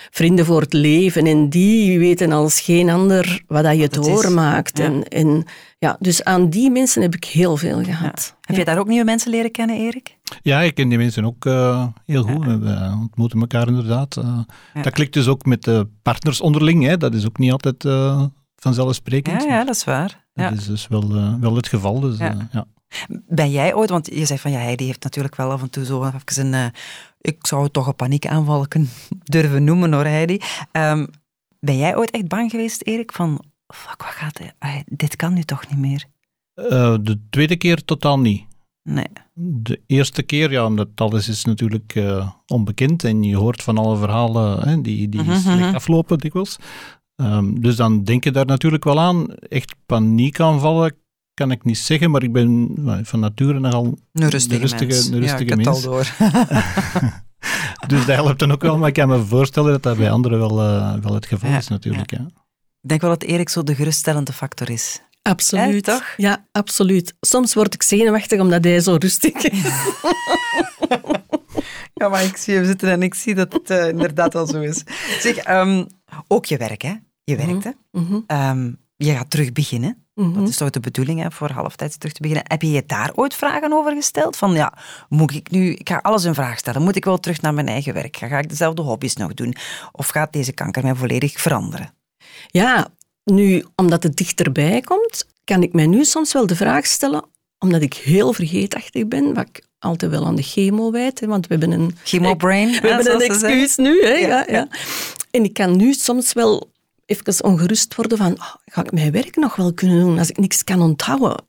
vrienden 0.09 0.45
voor 0.45 0.61
het 0.61 0.73
leven. 0.73 1.25
En 1.25 1.49
die 1.49 1.99
weten 1.99 2.31
als 2.31 2.59
geen 2.61 2.89
ander 2.89 3.41
wat 3.47 3.63
dat 3.63 3.77
je 3.77 3.87
doormaakt. 3.87 4.77
Ja. 4.77 4.83
En, 4.83 5.03
en 5.07 5.43
ja, 5.77 5.95
dus 5.99 6.23
aan 6.23 6.49
die 6.49 6.69
mensen 6.71 7.01
heb 7.01 7.15
ik 7.15 7.23
heel 7.23 7.57
veel 7.57 7.83
gehad. 7.83 8.35
Heb 8.41 8.55
je 8.57 8.65
daar 8.65 8.77
ook 8.79 8.87
nieuwe 8.87 9.05
mensen 9.05 9.31
leren 9.31 9.51
kennen, 9.51 9.75
Erik? 9.77 10.17
Ja, 10.41 10.61
ik 10.61 10.75
ken 10.75 10.89
die 10.89 10.97
mensen 10.97 11.25
ook 11.25 11.45
eh, 11.45 11.87
heel 12.05 12.23
goed. 12.23 12.45
We 12.45 12.69
eh, 12.69 12.97
ontmoeten 13.01 13.39
elkaar 13.39 13.67
inderdaad. 13.67 14.17
Eh, 14.17 14.39
Ja. 14.73 14.81
Dat 14.81 14.93
klikt 14.93 15.13
dus 15.13 15.27
ook 15.27 15.45
met 15.45 15.63
de 15.63 15.87
partners 16.01 16.41
onderling. 16.41 16.83
Hè. 16.83 16.97
Dat 16.97 17.13
is 17.13 17.25
ook 17.25 17.37
niet 17.37 17.51
altijd 17.51 17.85
eh, 17.85 18.23
vanzelfsprekend. 18.55 19.43
Ja, 19.43 19.49
ja, 19.49 19.63
dat 19.65 19.75
is 19.75 19.83
waar. 19.83 20.25
Dat 20.33 20.45
Ja. 20.45 20.51
is 20.51 20.65
dus 20.65 20.87
wel, 20.87 21.37
wel 21.39 21.55
het 21.55 21.67
geval. 21.67 21.99
Dus, 21.99 22.17
Ja. 22.17 22.47
ja. 22.51 22.65
Ben 23.27 23.51
jij 23.51 23.73
ooit, 23.73 23.89
want 23.89 24.09
je 24.13 24.25
zegt 24.25 24.41
van 24.41 24.51
ja, 24.51 24.59
hij 24.59 24.75
die 24.75 24.87
heeft 24.87 25.03
natuurlijk 25.03 25.35
wel 25.35 25.51
af 25.51 25.61
en 25.61 25.69
toe 25.69 25.85
zo 25.85 26.03
even 26.05 26.45
een, 26.45 26.53
eh, 26.53 26.65
ik 27.21 27.47
zou 27.47 27.63
het 27.63 27.73
toch 27.73 27.87
een 27.87 27.95
paniekaanval 27.95 28.67
kunnen 28.67 28.89
durven 29.23 29.63
noemen 29.63 29.93
hoor, 29.93 30.05
Heidi. 30.05 30.39
Ehm, 30.71 31.05
ben 31.59 31.77
jij 31.77 31.97
ooit 31.97 32.11
echt 32.11 32.27
bang 32.27 32.51
geweest, 32.51 32.81
Erik, 32.81 33.11
van 33.11 33.43
fuck, 33.73 34.03
wat 34.03 34.13
gaat 34.13 34.41
ai, 34.57 34.83
dit 34.85 35.15
kan 35.15 35.33
nu 35.33 35.43
toch 35.43 35.69
niet 35.69 35.79
meer? 35.79 36.05
Eh, 36.53 36.95
de 37.01 37.19
tweede 37.29 37.55
keer 37.55 37.85
totaal 37.85 38.19
niet. 38.19 38.47
Nee. 38.83 39.07
De 39.33 39.81
eerste 39.85 40.23
keer, 40.23 40.51
ja, 40.51 40.65
omdat 40.65 40.87
alles 40.95 41.27
is 41.27 41.45
natuurlijk 41.45 41.95
eh, 41.95 42.29
onbekend 42.47 43.03
en 43.03 43.23
je 43.23 43.35
hoort 43.35 43.63
van 43.63 43.77
alle 43.77 43.97
verhalen 43.97 44.67
hè, 44.67 44.81
die, 44.81 45.09
die 45.09 45.21
Mhm, 45.21 45.39
slecht 45.39 45.59
mhm. 45.59 45.75
aflopen 45.75 46.17
dikwijls. 46.17 46.57
Ehm, 47.15 47.53
dus 47.53 47.75
dan 47.75 48.03
denk 48.03 48.23
je 48.23 48.31
daar 48.31 48.45
natuurlijk 48.45 48.83
wel 48.83 48.99
aan. 48.99 49.33
Echt 49.35 49.75
paniekaanvallen 49.85 50.95
kan 51.39 51.51
ik 51.51 51.63
niet 51.63 51.77
zeggen, 51.77 52.11
maar 52.11 52.23
ik 52.23 52.31
ben 52.31 52.75
van 53.03 53.19
nature 53.19 53.59
nogal 53.59 53.97
Een 54.13 54.29
rustige, 54.29 54.55
de 54.55 54.61
rustige, 54.61 54.85
mens. 54.85 55.09
de 55.09 55.17
rustige 55.19 55.35
ja, 55.35 55.41
ik 55.43 55.49
heb 55.49 55.57
mens. 55.57 55.77
het 55.77 55.87
al 55.87 55.91
door. 55.91 56.07
Dus 57.87 58.05
dat 58.05 58.15
helpt 58.15 58.39
dan 58.39 58.51
ook 58.51 58.61
wel, 58.61 58.77
maar 58.77 58.87
ik 58.87 58.93
kan 58.93 59.07
me 59.07 59.19
voorstellen 59.25 59.71
dat 59.71 59.83
dat 59.83 59.97
bij 59.97 60.11
anderen 60.11 60.39
wel, 60.39 60.59
eh, 60.61 60.93
wel 61.01 61.13
het 61.13 61.25
geval 61.25 61.49
Ja, 61.49 61.57
is 61.57 61.67
natuurlijk. 61.67 62.11
Ja. 62.11 62.25
ik 62.81 62.89
denk 62.89 63.01
wel 63.01 63.09
dat 63.09 63.23
Erik 63.23 63.49
zo 63.49 63.63
de 63.63 63.75
geruststellende 63.75 64.33
factor 64.33 64.69
is. 64.69 65.01
Absoluut. 65.21 65.85
Hè, 65.85 65.91
toch? 65.93 66.13
Ja, 66.17 66.45
absoluut. 66.51 67.13
Soms 67.19 67.53
word 67.53 67.73
ik 67.73 67.83
zenuwachtig 67.83 68.39
omdat 68.39 68.63
hij 68.63 68.79
zo 68.79 68.95
rustig 68.99 69.33
is. 69.33 69.61
Ja, 71.93 72.09
maar 72.09 72.23
ik 72.23 72.37
zie 72.37 72.55
hem 72.55 72.65
zitten 72.65 72.89
en 72.89 73.03
ik 73.03 73.13
zie 73.13 73.35
dat 73.35 73.53
het 73.53 73.69
eh, 73.69 73.87
inderdaad 73.87 74.33
wel 74.33 74.47
zo 74.47 74.61
is. 74.61 74.83
Zeg, 75.19 75.35
ehm, 75.37 75.85
ook 76.27 76.45
je 76.45 76.57
werk, 76.57 76.81
hè? 76.81 76.93
Je 77.23 77.35
werkt, 77.35 77.63
hè? 77.63 77.69
Mhm, 77.91 78.19
Ehm, 78.27 78.71
je 79.05 79.13
gaat 79.13 79.29
terug 79.29 79.51
beginnen. 79.51 80.05
mhm. 80.13 80.33
Dat 80.33 80.47
is 80.47 80.57
toch 80.57 80.69
de 80.69 80.79
bedoeling, 80.79 81.21
hè, 81.21 81.31
voor 81.31 81.51
halftijds 81.51 81.97
terug 81.97 82.13
te 82.13 82.21
beginnen. 82.21 82.45
Heb 82.47 82.61
je 82.61 82.71
je 82.71 82.83
daar 82.85 83.11
ooit 83.15 83.33
vragen 83.33 83.73
over 83.73 83.93
gesteld? 83.93 84.37
Van 84.37 84.53
ja, 84.53 84.73
moet 85.09 85.33
ik 85.33 85.51
nu, 85.51 85.73
ik 85.73 85.89
ga 85.89 85.99
alles 86.01 86.23
in 86.23 86.33
vraag 86.33 86.57
stellen. 86.57 86.81
Moet 86.81 86.95
ik 86.95 87.05
wel 87.05 87.19
terug 87.19 87.41
naar 87.41 87.53
mijn 87.53 87.67
eigen 87.67 87.93
werk? 87.93 88.17
Ga 88.17 88.37
ik 88.39 88.49
dezelfde 88.49 88.81
hobby's 88.81 89.15
nog 89.15 89.33
doen? 89.33 89.55
Of 89.91 90.07
gaat 90.07 90.33
deze 90.33 90.51
kanker 90.51 90.83
mij 90.83 90.95
volledig 90.95 91.41
veranderen? 91.41 91.93
Ja, 92.47 92.87
nu, 93.23 93.65
omdat 93.75 94.03
het 94.03 94.17
dichterbij 94.17 94.81
komt, 94.81 95.25
kan 95.43 95.63
ik 95.63 95.73
mij 95.73 95.87
nu 95.87 96.03
soms 96.05 96.33
wel 96.33 96.47
de 96.47 96.55
vraag 96.55 96.85
stellen, 96.85 97.25
omdat 97.59 97.81
ik 97.81 97.93
heel 97.93 98.33
vergeetachtig 98.33 99.07
ben, 99.07 99.33
wat 99.33 99.47
ik 99.47 99.63
altijd 99.79 100.11
wel 100.11 100.25
aan 100.25 100.35
de 100.35 100.41
chemo 100.41 100.91
wijd, 100.91 101.19
hè, 101.19 101.27
want 101.27 101.47
we 101.47 101.55
hebben 101.55 101.79
een, 101.79 101.97
Chemobrain, 102.03 102.71
we 102.81 102.87
hebben 102.87 103.13
een 103.13 103.21
excuus 103.21 103.75
nu. 103.75 104.01
Hè, 104.01 104.13
Ja, 104.13 104.27
ja, 104.27 104.45
ja. 104.47 104.67
En 105.31 105.43
ik 105.43 105.53
kan 105.53 105.75
nu 105.75 105.93
soms 105.93 106.33
wel 106.33 106.71
even 107.09 107.43
ongerust 107.43 107.95
worden 107.95 108.17
van, 108.17 108.37
ah, 108.37 108.55
ga 108.65 108.83
ik 108.83 108.91
mijn 108.91 109.11
werk 109.11 109.35
nog 109.35 109.55
wel 109.55 109.73
kunnen 109.73 109.99
doen 109.99 110.17
als 110.17 110.29
ik 110.29 110.37
niks 110.37 110.63
kan 110.63 110.81
onthouden? 110.81 111.43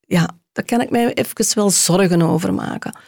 Ja, 0.00 0.28
daar 0.52 0.64
kan 0.64 0.80
ik 0.80 0.90
mij 0.90 1.14
even 1.14 1.54
wel 1.54 1.70
zorgen 1.70 2.22
over 2.22 2.54
maken. 2.54 2.98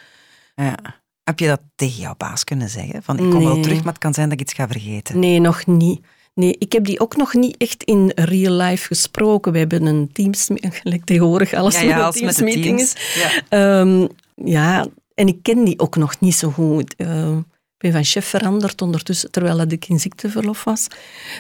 Ja. 0.54 0.76
Heb 1.22 1.38
je 1.38 1.46
dat 1.46 1.60
tegen 1.74 2.00
jouw 2.00 2.14
baas 2.16 2.44
kunnen 2.44 2.68
zeggen? 2.68 3.02
Van 3.02 3.18
ik 3.18 3.30
kom 3.30 3.44
wel 3.44 3.60
terug, 3.60 3.78
maar 3.78 3.92
het 3.92 4.02
kan 4.02 4.14
zijn 4.14 4.28
dat 4.28 4.40
ik 4.40 4.46
iets 4.46 4.54
ga 4.54 4.68
vergeten. 4.68 5.18
Nee, 5.18 5.40
nog 5.40 5.66
niet. 5.66 6.00
Nee, 6.34 6.56
ik 6.58 6.72
heb 6.72 6.84
die 6.84 7.00
ook 7.00 7.16
nog 7.16 7.34
niet 7.34 7.56
echt 7.56 7.82
in 7.82 8.12
real 8.14 8.52
life 8.52 8.86
gesproken. 8.86 9.52
We 9.52 9.58
hebben 9.58 9.86
een 9.86 10.12
Teams, 10.12 10.48
gelijk 10.82 11.04
tegenwoordig 11.04 11.52
alles 11.52 11.80
ja, 11.80 11.86
met 11.86 11.96
met 11.96 12.12
de 12.12 12.18
Teams-meeting 12.20 12.76
teams. 12.76 12.94
is. 12.94 13.14
Ja. 13.14 13.30
Ehm, 13.48 14.06
ja, 14.34 14.86
en 15.14 15.26
ik 15.26 15.42
ken 15.42 15.64
die 15.64 15.78
ook 15.78 15.96
nog 15.96 16.20
niet 16.20 16.34
zo 16.34 16.50
goed. 16.50 16.94
Ehm, 16.96 17.40
ben 17.80 17.92
van 17.92 18.04
chef 18.04 18.26
veranderd 18.26 18.82
ondertussen, 18.82 19.30
terwijl 19.30 19.56
dat 19.56 19.72
ik 19.72 19.88
in 19.88 20.00
ziekteverlof 20.00 20.64
was. 20.64 20.86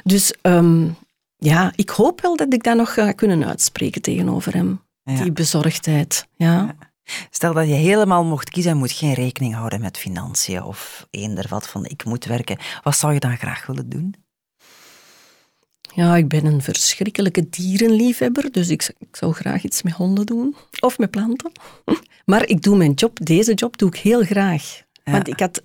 Dus 0.04 0.34
ehm, 0.42 0.88
ja, 1.36 1.72
ik 1.76 1.90
hoop 1.90 2.20
wel 2.20 2.36
dat 2.36 2.52
ik 2.52 2.62
dat 2.62 2.76
nog 2.76 2.94
ga 2.94 3.12
kunnen 3.12 3.44
uitspreken 3.44 4.02
tegenover 4.02 4.54
hem. 4.54 4.80
Ja. 5.02 5.22
Die 5.22 5.32
bezorgdheid. 5.32 6.26
Ja. 6.36 6.74
Stel 7.30 7.52
dat 7.52 7.66
je 7.66 7.74
helemaal 7.74 8.24
mocht 8.24 8.50
kiezen 8.50 8.70
en 8.70 8.78
moet 8.78 8.92
geen 8.92 9.14
rekening 9.14 9.54
houden 9.54 9.80
met 9.80 9.98
financiën 9.98 10.62
of 10.62 11.06
eender 11.10 11.46
wat 11.48 11.68
van 11.68 11.86
ik 11.86 12.04
moet 12.04 12.24
werken. 12.24 12.58
Wat 12.82 12.96
zou 12.96 13.12
je 13.12 13.20
dan 13.20 13.36
graag 13.36 13.66
willen 13.66 13.88
doen? 13.88 14.14
ja, 15.94 16.16
ik 16.16 16.28
ben 16.28 16.44
een 16.44 16.62
verschrikkelijke 16.62 17.48
dierenliefhebber, 17.48 18.52
dus 18.52 18.68
ik, 18.68 18.92
ik 18.98 19.16
zou 19.16 19.32
graag 19.32 19.64
iets 19.64 19.82
met 19.82 19.92
honden 19.92 20.26
doen. 20.26 20.56
Of 20.80 20.98
met 20.98 21.10
planten. 21.10 21.52
Maar 22.24 22.46
ik 22.46 22.62
doe 22.62 22.76
mijn 22.76 22.92
job, 22.92 23.18
deze 23.22 23.54
job 23.54 23.78
doe 23.78 23.88
ik 23.88 23.96
heel 23.96 24.22
graag. 24.22 24.82
Ja. 25.04 25.12
Want 25.12 25.28
ik 25.28 25.40
had, 25.40 25.62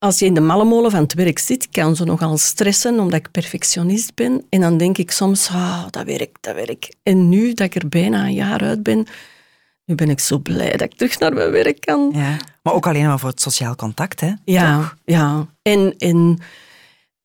als 0.00 0.18
je 0.18 0.24
in 0.24 0.34
de 0.34 0.40
mallenmolen 0.40 0.90
van 0.90 1.02
het 1.02 1.14
werk 1.14 1.38
zit, 1.38 1.68
kan 1.68 1.96
ze 1.96 2.04
nogal 2.04 2.38
stressen 2.38 3.00
omdat 3.00 3.18
ik 3.18 3.30
perfectionist 3.30 4.14
ben. 4.14 4.46
En 4.48 4.60
dan 4.60 4.76
denk 4.76 4.98
ik 4.98 5.10
soms, 5.10 5.48
ah, 5.48 5.84
dat 5.90 6.04
werk, 6.04 6.36
dat 6.40 6.54
werk. 6.54 6.94
En 7.02 7.28
nu 7.28 7.54
dat 7.54 7.66
ik 7.66 7.74
er 7.74 7.88
bijna 7.88 8.24
een 8.24 8.34
jaar 8.34 8.60
uit 8.60 8.82
ben, 8.82 9.06
nu 9.84 9.94
ben 9.94 10.10
ik 10.10 10.20
zo 10.20 10.38
blij 10.38 10.70
dat 10.70 10.80
ik 10.80 10.94
terug 10.94 11.18
naar 11.18 11.32
mijn 11.32 11.50
werk 11.50 11.80
kan. 11.80 12.10
Ja. 12.14 12.36
Maar 12.62 12.74
ook 12.74 12.86
alleen 12.86 13.06
maar 13.06 13.18
voor 13.18 13.28
het 13.28 13.40
sociaal 13.40 13.74
contact, 13.74 14.20
hè? 14.20 14.32
Ja, 14.44 14.92
ja. 15.04 15.46
En, 15.62 15.94
en 15.98 16.38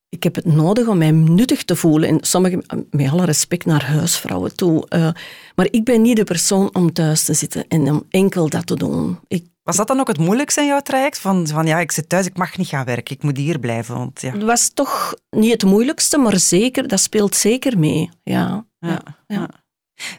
ik 0.10 0.24
heb 0.24 0.36
het 0.36 0.46
nodig 0.46 0.88
om 0.88 0.98
mij 0.98 1.12
nuttig 1.12 1.64
te 1.64 1.76
voelen. 1.76 2.10
En 2.10 2.18
sommige, 2.22 2.64
met 2.90 3.12
alle 3.12 3.26
respect 3.26 3.66
naar 3.66 3.86
huisvrouwen 3.86 4.56
toe. 4.56 4.88
eh, 4.88 5.10
maar 5.56 5.68
ik 5.72 5.84
ben 5.84 6.02
niet 6.02 6.16
de 6.18 6.24
persoon 6.24 6.76
om 6.76 6.94
thuis 6.94 7.24
te 7.24 7.34
zitten 7.34 7.68
en 7.68 7.92
om 7.92 8.04
enkel 8.10 8.50
dat 8.50 8.66
te 8.68 8.76
doen. 8.76 9.20
Ik, 9.28 9.46
Was 9.66 9.76
dat 9.76 9.88
dan 9.88 10.00
ook 10.00 10.08
het 10.08 10.18
moeilijkste 10.18 10.62
in 10.62 10.68
jouw 10.68 10.82
traject? 10.82 11.20
Van, 11.20 11.48
van 11.48 11.66
ja, 11.66 11.80
ik 11.80 11.92
zit 11.92 12.10
thuis, 12.10 12.26
ik 12.26 12.38
mag 12.38 12.58
niet 12.58 12.68
gaan 12.68 12.86
werken, 12.86 13.16
ik 13.16 13.24
moet 13.24 13.38
hier 13.38 13.60
blijven. 13.60 13.96
Want, 13.96 14.22
ja. 14.22 14.32
het 14.32 14.44
was 14.44 14.70
toch 14.70 15.16
niet 15.30 15.52
het 15.52 15.64
moeilijkste, 15.64 16.18
maar 16.18 16.40
zeker, 16.40 16.88
dat 16.88 17.00
speelt 17.00 17.36
zeker 17.36 17.80
mee. 17.80 18.10
Ja, 18.24 18.66
ja, 18.80 18.90
Ja, 18.90 19.02
ja. 19.28 19.38
ja. 19.38 19.50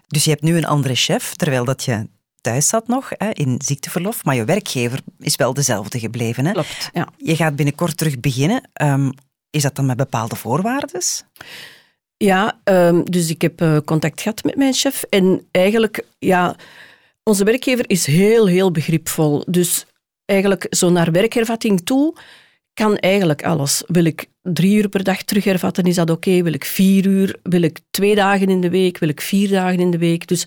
Dus 0.06 0.24
je 0.24 0.30
hebt 0.30 0.42
nu 0.42 0.56
een 0.56 0.66
andere 0.66 0.94
chef, 0.94 1.34
terwijl 1.34 1.64
dat 1.64 1.84
je 1.84 2.08
thuis 2.40 2.68
zat 2.68 2.88
nog, 2.88 3.08
hè, 3.08 3.30
in 3.30 3.60
ziekteverlof, 3.64 4.24
maar 4.24 4.34
je 4.34 4.44
werkgever 4.44 5.00
is 5.18 5.36
wel 5.36 5.54
dezelfde 5.54 5.98
gebleven. 5.98 6.46
Hè? 6.46 6.52
Klopt, 6.52 6.90
ja. 6.92 7.08
Je 7.16 7.36
gaat 7.36 7.56
binnenkort 7.56 7.96
terug 7.96 8.20
beginnen. 8.20 8.70
Ehm, 8.72 9.10
is 9.50 9.62
dat 9.62 9.74
dan 9.74 9.86
met 9.86 9.96
bepaalde 9.96 10.36
voorwaarden? 10.36 11.00
Ja, 12.16 12.60
ehm, 12.64 13.02
dus 13.02 13.28
ik 13.28 13.42
heb 13.42 13.60
eh, 13.60 13.76
contact 13.84 14.20
gehad 14.20 14.44
met 14.44 14.56
mijn 14.56 14.72
chef. 14.72 15.02
En 15.02 15.46
eigenlijk, 15.50 16.04
ja, 16.18 16.56
onze 17.28 17.44
werkgever 17.44 17.84
is 17.90 18.06
heel, 18.06 18.46
heel 18.46 18.70
begripvol. 18.70 19.44
Dus 19.48 19.86
eigenlijk 20.24 20.66
zo 20.70 20.90
naar 20.90 21.12
werkhervatting 21.12 21.80
toe 21.84 22.16
kan 22.74 22.96
eigenlijk 22.96 23.44
alles. 23.44 23.82
Wil 23.86 24.04
ik 24.04 24.26
drie 24.42 24.76
uur 24.76 24.88
per 24.88 25.04
dag 25.04 25.22
terughervatten, 25.22 25.84
is 25.84 25.94
dat 25.94 26.10
oké? 26.10 26.42
Wil 26.42 26.52
ik 26.52 26.64
vier 26.64 27.06
uur? 27.06 27.38
Wil 27.42 27.62
ik 27.62 27.80
twee 27.90 28.14
dagen 28.14 28.48
in 28.48 28.60
de 28.60 28.70
week? 28.70 28.98
Wil 28.98 29.08
ik 29.08 29.20
vier 29.20 29.48
dagen 29.48 29.80
in 29.80 29.90
de 29.90 29.98
week? 29.98 30.26
Dus 30.26 30.46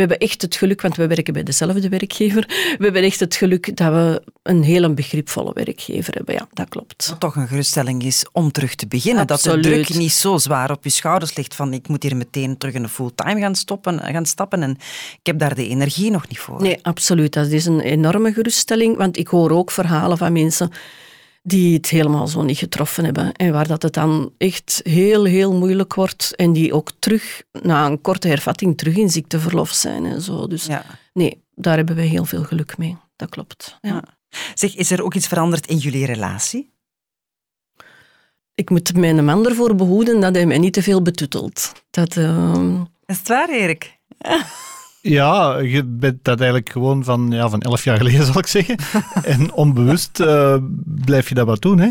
hebben 0.00 0.18
echt 0.18 0.42
het 0.42 0.56
geluk, 0.56 0.80
want 0.80 0.96
we 0.96 1.06
werken 1.06 1.32
bij 1.32 1.42
dezelfde 1.42 1.88
werkgever, 1.88 2.44
we 2.78 2.84
hebben 2.84 3.02
echt 3.02 3.20
het 3.20 3.34
geluk 3.34 3.76
dat 3.76 3.92
we 3.92 4.22
een 4.42 4.62
hele 4.62 4.90
begripvolle 4.90 5.52
werkgever 5.54 6.14
hebben. 6.14 6.34
Ja, 6.34 6.48
dat 6.52 6.68
klopt. 6.68 7.08
Wat 7.08 7.20
toch 7.20 7.36
een 7.36 7.48
geruststelling 7.48 8.02
is 8.02 8.24
om 8.32 8.52
terug 8.52 8.74
te 8.74 8.86
beginnen. 8.86 9.26
Absoluut. 9.26 9.62
Dat 9.62 9.72
de 9.72 9.82
druk 9.82 9.98
niet 9.98 10.12
zo 10.12 10.38
zwaar 10.38 10.70
op 10.70 10.84
je 10.84 10.90
schouders 10.90 11.36
ligt 11.36 11.54
van 11.54 11.72
ik 11.72 11.88
moet 11.88 12.02
hier 12.02 12.16
meteen 12.16 12.58
terug 12.58 12.74
in 12.74 12.82
de 12.82 12.88
fulltime 12.88 13.40
gaan, 13.40 13.54
stoppen, 13.54 14.00
gaan 14.00 14.26
stappen 14.26 14.62
en 14.62 14.70
ik 15.12 15.26
heb 15.26 15.38
daar 15.38 15.54
de 15.54 15.68
energie 15.68 16.10
nog 16.10 16.28
niet 16.28 16.38
voor. 16.38 16.62
Nee, 16.62 16.78
absoluut. 16.82 17.32
Dat 17.32 17.46
is 17.46 17.66
een 17.66 17.80
enorme 17.80 18.32
geruststelling, 18.32 18.96
want 18.96 19.16
ik 19.16 19.28
hoor 19.28 19.50
ook 19.50 19.70
verhalen 19.70 20.18
van 20.18 20.32
mensen 20.32 20.70
die 21.42 21.74
het 21.76 21.88
helemaal 21.88 22.28
zo 22.28 22.42
niet 22.42 22.58
getroffen 22.58 23.04
hebben. 23.04 23.32
En 23.32 23.52
waar 23.52 23.66
dat 23.66 23.82
het 23.82 23.92
dan 23.94 24.32
echt 24.38 24.80
heel, 24.84 25.24
heel 25.24 25.54
moeilijk 25.54 25.94
wordt. 25.94 26.36
En 26.36 26.52
die 26.52 26.74
ook 26.74 26.90
terug, 26.98 27.42
na 27.62 27.86
een 27.86 28.00
korte 28.00 28.28
hervatting, 28.28 28.76
terug 28.78 28.96
in 28.96 29.10
ziekteverlof 29.10 29.70
zijn 29.70 30.04
en 30.04 30.20
zo. 30.20 30.46
Dus 30.46 30.64
Ja. 30.66 30.84
nee, 31.12 31.44
daar 31.54 31.76
hebben 31.76 31.96
wij 31.96 32.06
heel 32.06 32.24
veel 32.24 32.44
geluk 32.44 32.78
mee. 32.78 32.96
Dat 33.16 33.28
klopt. 33.28 33.78
Ja. 33.80 33.88
Ja. 33.90 34.04
Zeg, 34.54 34.76
is 34.76 34.90
er 34.90 35.02
ook 35.02 35.14
iets 35.14 35.26
veranderd 35.28 35.66
in 35.66 35.76
jullie 35.76 36.06
relatie? 36.06 36.70
Ik 38.54 38.70
moet 38.70 38.96
mijn 38.96 39.24
man 39.24 39.46
ervoor 39.46 39.74
behoeden 39.74 40.20
dat 40.20 40.34
hij 40.34 40.46
mij 40.46 40.58
niet 40.58 40.72
te 40.72 40.82
veel 40.82 41.02
betutelt. 41.02 41.72
Dat, 41.90 42.16
ehm, 42.16 42.80
Is 43.06 43.18
het 43.18 43.28
waar, 43.28 43.48
Erik? 43.48 43.98
Ja, 45.00 45.58
je 45.58 45.84
bent 45.84 46.24
dat 46.24 46.38
eigenlijk 46.38 46.70
gewoon 46.70 47.04
van, 47.04 47.30
ja, 47.30 47.48
van 47.48 47.60
elf 47.60 47.84
jaar 47.84 47.96
geleden, 47.96 48.24
zal 48.32 48.38
ik 48.38 48.46
zeggen. 48.46 48.76
en 49.24 49.52
onbewust 49.52 50.20
eh, 50.20 50.56
blijf 50.84 51.28
je 51.28 51.34
dat 51.34 51.46
wat 51.46 51.62
doen. 51.62 51.78
Hè? 51.78 51.88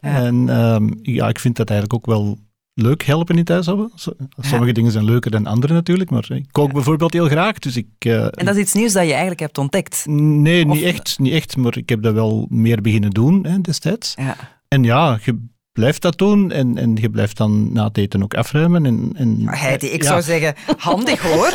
En 0.00 0.48
ehm, 0.48 0.88
ja, 1.02 1.28
ik 1.28 1.38
vind 1.38 1.56
dat 1.56 1.70
eigenlijk 1.70 2.00
ook 2.00 2.14
wel 2.14 2.38
leuk 2.74 3.02
helpen 3.02 3.34
in 3.34 3.40
het 3.40 3.48
huishouden. 3.48 3.90
Zo- 3.94 4.12
Sommige 4.40 4.72
dingen 4.72 4.92
zijn 4.92 5.04
leuker 5.04 5.30
dan 5.30 5.46
andere 5.46 5.72
natuurlijk, 5.72 6.10
maar 6.10 6.30
ik 6.30 6.46
kook 6.50 6.72
bijvoorbeeld 6.72 7.12
heel 7.12 7.26
graag. 7.28 7.58
Dus 7.58 7.76
ik, 7.76 7.86
eh, 7.98 8.24
En 8.24 8.44
dat 8.44 8.54
is 8.56 8.62
iets 8.62 8.74
nieuws 8.74 8.92
dat 8.92 9.02
je 9.04 9.10
eigenlijk 9.10 9.40
hebt 9.40 9.58
ontdekt. 9.58 10.04
nee, 10.08 10.66
niet 10.66 10.82
echt, 10.82 11.18
niet 11.18 11.32
echt, 11.32 11.56
maar 11.56 11.76
ik 11.76 11.88
heb 11.88 12.02
dat 12.02 12.14
wel 12.14 12.46
meer 12.50 12.80
beginnen 12.80 13.10
doen 13.10 13.46
hè, 13.46 13.60
destijds. 13.60 14.14
Ja. 14.16 14.36
En 14.68 14.82
ja, 14.82 15.18
je 15.24 15.46
blijft 15.78 16.02
dat 16.02 16.18
doen 16.18 16.50
en, 16.52 16.78
en 16.78 16.96
je 17.00 17.10
blijft 17.10 17.36
dan 17.36 17.72
na 17.72 17.84
het 17.84 17.98
eten 17.98 18.22
ook 18.22 18.34
afruimen. 18.34 18.86
En, 18.86 19.10
en, 19.14 19.44
Maar 19.44 19.60
Heidi, 19.60 19.86
ik 19.86 20.02
ja. 20.02 20.08
zou 20.08 20.22
zeggen, 20.22 20.54
handig 20.76 21.20
hoor. 21.22 21.50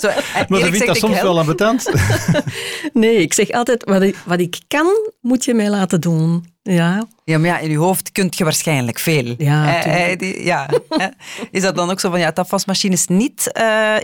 Zo, 0.00 0.08
Maar 0.48 0.60
Erik 0.60 0.60
dat 0.60 0.70
vind 0.70 0.86
dat 0.86 0.96
soms 0.96 1.12
help. 1.14 1.26
wel 1.26 1.38
ambetant. 1.38 1.90
nee, 2.92 3.16
ik 3.16 3.32
zeg 3.32 3.50
altijd, 3.50 3.84
wat 3.84 4.02
ik, 4.02 4.16
wat 4.26 4.40
ik 4.40 4.58
kan, 4.68 4.86
moet 5.20 5.44
je 5.44 5.54
mij 5.54 5.70
laten 5.70 6.00
doen. 6.00 6.44
Ja, 6.62 7.06
Ja, 7.24 7.38
maar 7.38 7.48
ja, 7.48 7.58
in 7.58 7.70
je 7.70 7.76
hoofd 7.76 8.12
kunt 8.12 8.36
je 8.38 8.44
waarschijnlijk 8.44 8.98
veel. 8.98 9.34
Ja, 9.38 9.82
Eh, 9.84 10.12
eh, 10.12 10.18
die- 10.18 10.44
ja. 10.44 10.68
hè. 10.88 11.06
Is 11.50 11.62
dat 11.62 11.76
dan 11.76 11.90
ook 11.90 12.00
zo 12.00 12.10
van, 12.10 12.18
ja, 12.20 12.30
dat 12.30 12.50
wasmachine 12.50 12.94
is 12.94 13.06
niet 13.06 13.52
eh, 13.52 13.96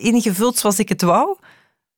ingevuld 0.00 0.56
zoals 0.58 0.78
ik 0.78 0.88
het 0.88 1.02
wou? 1.02 1.36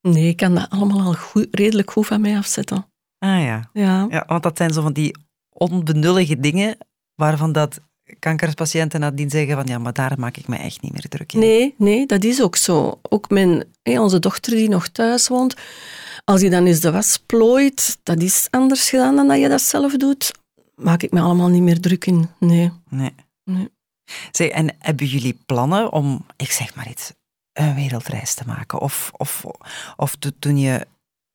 nee, 0.01 0.29
ik 0.29 0.37
kan 0.37 0.55
dat 0.55 0.67
allemaal 0.71 1.01
al 1.01 1.15
goed, 1.15 1.47
redelijk 1.51 1.91
goed 1.91 2.07
van 2.07 2.21
mij 2.21 2.37
afzetten. 2.37 2.87
Ah 3.19 3.43
ja. 3.43 3.71
Ja. 3.73 4.07
ja, 4.11 4.25
want 4.27 4.43
dat 4.43 4.57
zijn 4.57 4.73
zo 4.73 4.83
van 4.83 4.93
die 4.93 5.17
onbenullige 5.53 6.41
dingen 6.41 6.77
waarvan 7.17 7.53
dat 7.53 7.81
kankerpatiënten 8.19 9.01
nadien 9.01 9.31
zeggen 9.31 9.55
van, 9.57 9.67
ja, 9.67 9.79
maar 9.79 9.93
daar 9.93 10.15
maak 10.19 10.37
ik 10.37 10.49
me 10.49 10.57
echt 10.57 10.81
niet 10.83 10.93
meer 10.93 11.09
druk 11.09 11.33
in. 11.33 11.39
Nee, 11.39 11.75
nee, 11.79 12.07
dat 12.07 12.25
is 12.25 12.43
ook 12.43 12.57
zo. 12.57 12.99
Ook 13.03 13.31
mijn, 13.31 13.65
hé, 13.83 14.01
onze 14.01 14.19
dochter 14.19 14.55
die 14.55 14.69
nog 14.69 14.89
thuis 14.89 15.29
woont, 15.29 15.55
als 16.25 16.41
die 16.41 16.51
dan 16.51 16.67
eens 16.67 16.81
de 16.81 16.91
was 16.91 17.19
plooit, 17.27 17.99
dat 18.03 18.21
is 18.23 18.47
anders 18.51 18.89
gedaan 18.91 19.17
dan 19.17 19.29
dat 19.29 19.39
je 19.41 19.49
dat 19.49 19.63
zelf 19.63 19.97
doet. 19.97 20.31
Maak 20.75 21.03
ik 21.03 21.11
me 21.13 21.21
allemaal 21.21 21.49
niet 21.49 21.63
meer 21.63 21.81
druk 21.81 22.07
in. 22.07 22.29
Nee. 22.41 22.73
Nee. 22.89 23.15
Nee. 23.45 23.69
Zeg, 24.31 24.49
en 24.49 24.75
hebben 24.79 25.07
jullie 25.07 25.39
plannen 25.47 25.93
om, 25.93 26.27
ik 26.37 26.51
zeg 26.51 26.75
maar 26.75 26.89
iets, 26.91 27.13
een 27.53 27.75
wereldreis 27.75 28.35
te 28.35 28.43
maken? 28.47 28.81
Of, 28.81 29.11
of, 29.17 29.45
of 29.97 30.15
to- 30.17 30.31
toen 30.39 30.59
je 30.59 30.87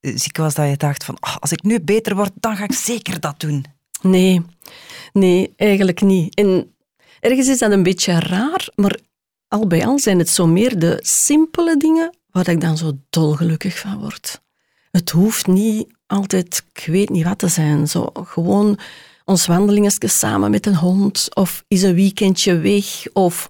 ziek 0.01 0.37
was, 0.37 0.53
dat 0.53 0.69
je 0.69 0.77
dacht 0.77 1.03
van, 1.03 1.17
"Ah, 1.19 1.35
als 1.39 1.51
ik 1.51 1.63
nu 1.63 1.79
beter 1.79 2.15
word, 2.15 2.31
dan 2.35 2.55
ga 2.55 2.63
ik 2.63 2.73
zeker 2.73 3.19
dat 3.19 3.39
doen. 3.39 3.65
Nee, 4.01 4.41
nee, 5.13 5.53
eigenlijk 5.55 6.01
niet. 6.01 6.35
En 6.35 6.75
ergens 7.19 7.47
is 7.47 7.59
dat 7.59 7.71
een 7.71 7.83
beetje 7.83 8.19
raar, 8.19 8.69
maar 8.75 8.99
al 9.47 9.67
bij 9.67 9.85
al 9.85 9.99
zijn 9.99 10.19
het 10.19 10.29
zo 10.29 10.47
meer 10.47 10.79
de 10.79 10.99
simpele 11.01 11.77
dingen 11.77 12.17
waar 12.31 12.49
ik 12.49 12.61
dan 12.61 12.77
zo 12.77 12.91
dolgelukkig 13.09 13.79
van 13.79 13.99
word. 13.99 14.41
Het 14.91 15.09
hoeft 15.09 15.47
niet 15.47 15.87
altijd, 16.07 16.63
ik 16.73 16.85
weet 16.85 17.09
niet 17.09 17.23
wat 17.23 17.39
te 17.39 17.47
zijn. 17.47 17.87
Zo 17.87 18.09
gewoon 18.13 18.79
ons 19.25 19.45
wandelingetje 19.45 20.07
samen 20.07 20.51
met 20.51 20.65
een 20.65 20.75
hond, 20.75 21.35
of 21.35 21.63
is 21.67 21.81
een 21.81 21.95
weekendje 21.95 22.57
weg, 22.57 23.03
of 23.13 23.47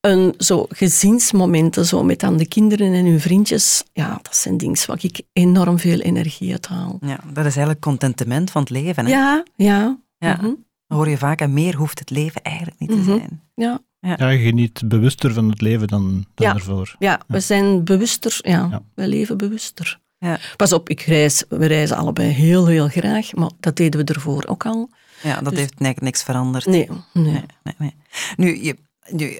een 0.00 0.34
zo 0.38 0.66
gezinsmomenten 0.68 1.86
zo 1.86 2.02
met 2.02 2.20
dan 2.20 2.36
de 2.36 2.46
kinderen 2.48 2.92
en 2.92 3.06
hun 3.06 3.20
vriendjes. 3.20 3.84
Ja, 3.92 4.18
dat 4.22 4.36
zijn 4.36 4.56
dingen 4.56 4.86
waar 4.86 4.98
ik 5.04 5.20
enorm 5.32 5.78
veel 5.78 6.00
energie 6.00 6.52
uit 6.52 6.66
haal. 6.66 6.98
Ja, 7.00 7.16
dat 7.26 7.36
is 7.44 7.50
eigenlijk 7.56 7.80
contentement 7.80 8.50
van 8.50 8.60
het 8.62 8.70
leven. 8.70 9.04
Hè? 9.04 9.10
Ja, 9.10 9.42
ja. 9.56 9.98
Ja. 10.18 10.36
mhm, 10.40 10.50
hoor 10.86 11.08
je 11.08 11.18
vaak, 11.18 11.40
en 11.40 11.52
meer 11.52 11.76
hoeft 11.76 11.98
het 11.98 12.10
leven 12.10 12.42
eigenlijk 12.42 12.78
niet 12.78 12.90
te 12.90 12.96
Mhm. 12.96 13.04
zijn. 13.04 13.42
ja. 13.54 13.78
Ja, 14.00 14.28
je 14.28 14.38
geniet 14.46 14.88
bewuster 14.88 15.32
van 15.32 15.48
het 15.50 15.60
leven 15.60 15.86
dan, 15.88 16.24
dan 16.34 16.46
Ja. 16.46 16.54
ervoor. 16.54 16.94
Ja, 16.98 17.20
we 17.26 17.40
zijn 17.40 17.84
bewuster. 17.84 18.38
Ja, 18.40 18.68
Ja. 18.70 18.82
we 18.94 19.08
leven 19.08 19.36
bewuster. 19.38 20.00
Ja. 20.18 20.38
Pas 20.56 20.72
op, 20.72 20.88
ik 20.88 21.00
reis, 21.00 21.44
we 21.48 21.66
reizen 21.66 21.96
allebei 21.96 22.28
heel, 22.30 22.66
heel 22.66 22.88
graag, 22.88 23.34
maar 23.34 23.50
dat 23.60 23.76
deden 23.76 24.04
we 24.06 24.12
ervoor 24.12 24.46
ook 24.46 24.66
al. 24.66 24.90
Ja, 25.22 25.40
dat 25.40 25.50
Dus- 25.54 25.58
heeft 25.80 26.00
niks 26.00 26.22
veranderd. 26.22 26.66
Nee, 26.66 26.88
nee. 27.12 27.24
Nee, 27.32 27.42
nee, 27.62 27.74
nee. 27.78 27.94
Nu, 28.36 28.62
je, 28.64 28.76
nu 29.10 29.38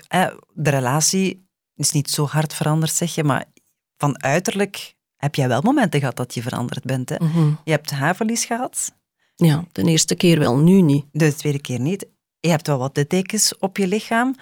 de 0.54 0.70
relatie 0.70 1.48
is 1.74 1.90
niet 1.90 2.10
zo 2.10 2.24
hard 2.26 2.54
veranderd, 2.54 2.92
zeg 2.92 3.14
je, 3.14 3.24
maar 3.24 3.44
van 3.96 4.22
uiterlijk 4.22 4.94
heb 5.16 5.34
jij 5.34 5.48
wel 5.48 5.60
momenten 5.62 6.00
gehad 6.00 6.16
dat 6.16 6.34
je 6.34 6.42
veranderd 6.42 6.84
bent. 6.84 7.08
Hè? 7.08 7.16
Mhm. 7.24 7.52
Je 7.64 7.70
hebt 7.70 7.90
haarverlies 7.90 8.44
gehad, 8.44 8.94
Ja, 9.36 9.64
de 9.72 9.82
eerste 9.84 10.14
keer 10.14 10.38
wel, 10.38 10.56
nu 10.58 10.80
niet. 10.80 11.06
de 11.12 11.34
tweede 11.34 11.60
keer 11.60 11.80
niet. 11.80 12.06
Je 12.40 12.48
hebt 12.48 12.66
wel 12.66 12.78
wat 12.78 12.96
littekens 12.96 13.58
op 13.58 13.76
je 13.76 13.86
lichaam. 13.86 14.34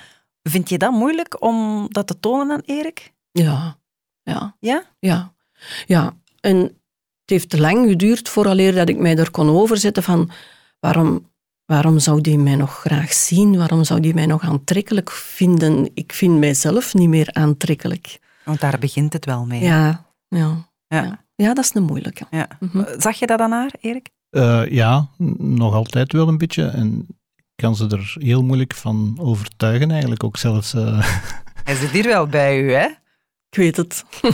Vind 0.43 0.69
je 0.69 0.79
dat 0.79 0.93
moeilijk 0.93 1.43
om 1.43 1.87
dat 1.91 2.07
te 2.07 2.21
tonen 2.21 2.51
aan 2.53 2.63
Erik? 2.65 3.13
Ja, 3.33 3.79
ja, 4.23 4.57
Ja? 4.61 4.85
ja. 4.99 5.35
Ja, 5.87 6.17
en 6.41 6.57
het 6.59 7.31
heeft 7.31 7.59
lang 7.59 7.89
geduurd 7.89 8.29
vooraleer 8.29 8.75
dat 8.75 8.89
ik 8.89 8.99
mij 8.99 9.17
er 9.17 9.31
kon 9.31 9.49
overzetten 9.49 10.03
van 10.03 10.31
waarom, 10.81 11.33
waarom 11.66 11.98
zou 11.98 12.20
die 12.20 12.38
mij 12.38 12.57
nog 12.57 12.79
graag 12.81 13.12
zien? 13.12 13.57
Waarom 13.57 13.85
zou 13.85 14.00
die 14.00 14.14
mij 14.14 14.27
nog 14.27 14.42
aantrekkelijk 14.42 15.11
vinden? 15.11 15.90
Ik 15.94 16.12
vind 16.12 16.38
mijzelf 16.38 16.94
niet 16.94 17.09
meer 17.09 17.29
aantrekkelijk. 17.33 18.18
Want 18.44 18.61
daar 18.61 18.79
begint 18.79 19.12
het 19.12 19.24
wel 19.24 19.44
mee. 19.46 19.62
Ja, 19.62 20.05
ja. 20.29 20.38
Ja. 20.88 21.03
Ja, 21.03 21.24
ja 21.35 21.55
dat 21.55 21.64
is 21.64 21.74
een 21.74 21.83
moeilijke. 21.83 22.27
Ja. 22.31 22.48
Mhm. 22.61 22.85
Zag 23.00 23.18
je 23.18 23.27
dat 23.27 23.40
aan 23.40 23.50
haar, 23.53 23.70
Erik? 23.81 24.09
Eh, 24.31 24.62
ja, 24.68 25.09
nog 25.38 25.74
altijd 25.74 26.12
wel 26.12 26.29
een 26.29 26.38
beetje. 26.38 26.66
En 26.66 27.07
ik 27.37 27.44
kan 27.57 27.77
ze 27.77 27.88
er 27.88 28.14
heel 28.18 28.42
moeilijk 28.42 28.74
van 28.74 29.16
overtuigen, 29.20 29.90
eigenlijk 29.90 30.24
ook 30.24 30.37
zelfs. 30.37 30.74
eh. 30.74 31.11
Hij 31.64 31.74
zit 31.74 31.90
hier 31.90 32.05
wel 32.05 32.27
bij 32.27 32.61
u, 32.61 32.72
hè? 32.72 32.87
Ik 33.55 33.61
weet 33.61 33.77
het. 33.77 34.05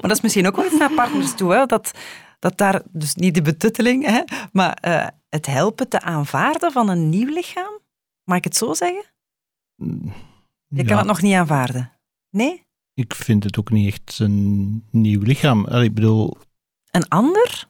dat 0.00 0.10
is 0.10 0.20
misschien 0.20 0.46
ook 0.46 0.56
wel 0.56 0.64
iets 0.64 0.78
naar 0.78 0.92
partners 0.94 1.34
toe, 1.34 1.52
hè? 1.52 1.66
Dat, 1.66 1.90
dat 2.38 2.58
daar, 2.58 2.82
dus 2.90 3.14
niet 3.14 3.34
de 3.34 3.42
betutteling, 3.42 4.04
hè? 4.06 4.20
maar 4.52 4.72
eh, 4.74 5.06
het 5.28 5.46
helpen 5.46 5.88
te 5.88 6.00
aanvaarden 6.00 6.72
van 6.72 6.88
een 6.88 7.08
nieuw 7.08 7.32
lichaam. 7.32 7.78
Mag 8.24 8.36
ik 8.36 8.44
het 8.44 8.56
zo 8.56 8.74
zeggen? 8.74 9.04
Je 9.76 10.12
ja, 10.68 10.84
kan 10.84 10.96
het 10.96 11.06
nog 11.06 11.22
niet 11.22 11.34
aanvaarden. 11.34 11.92
Nee? 12.30 12.62
Ik 12.94 13.14
vind 13.14 13.44
het 13.44 13.58
ook 13.58 13.70
niet 13.70 13.92
echt 13.92 14.18
een 14.18 14.84
nieuw 14.90 15.22
lichaam. 15.22 15.64
Allee, 15.64 15.84
ik 15.88 15.94
bedoel, 15.94 16.36
Een 16.90 17.08
ander? 17.08 17.68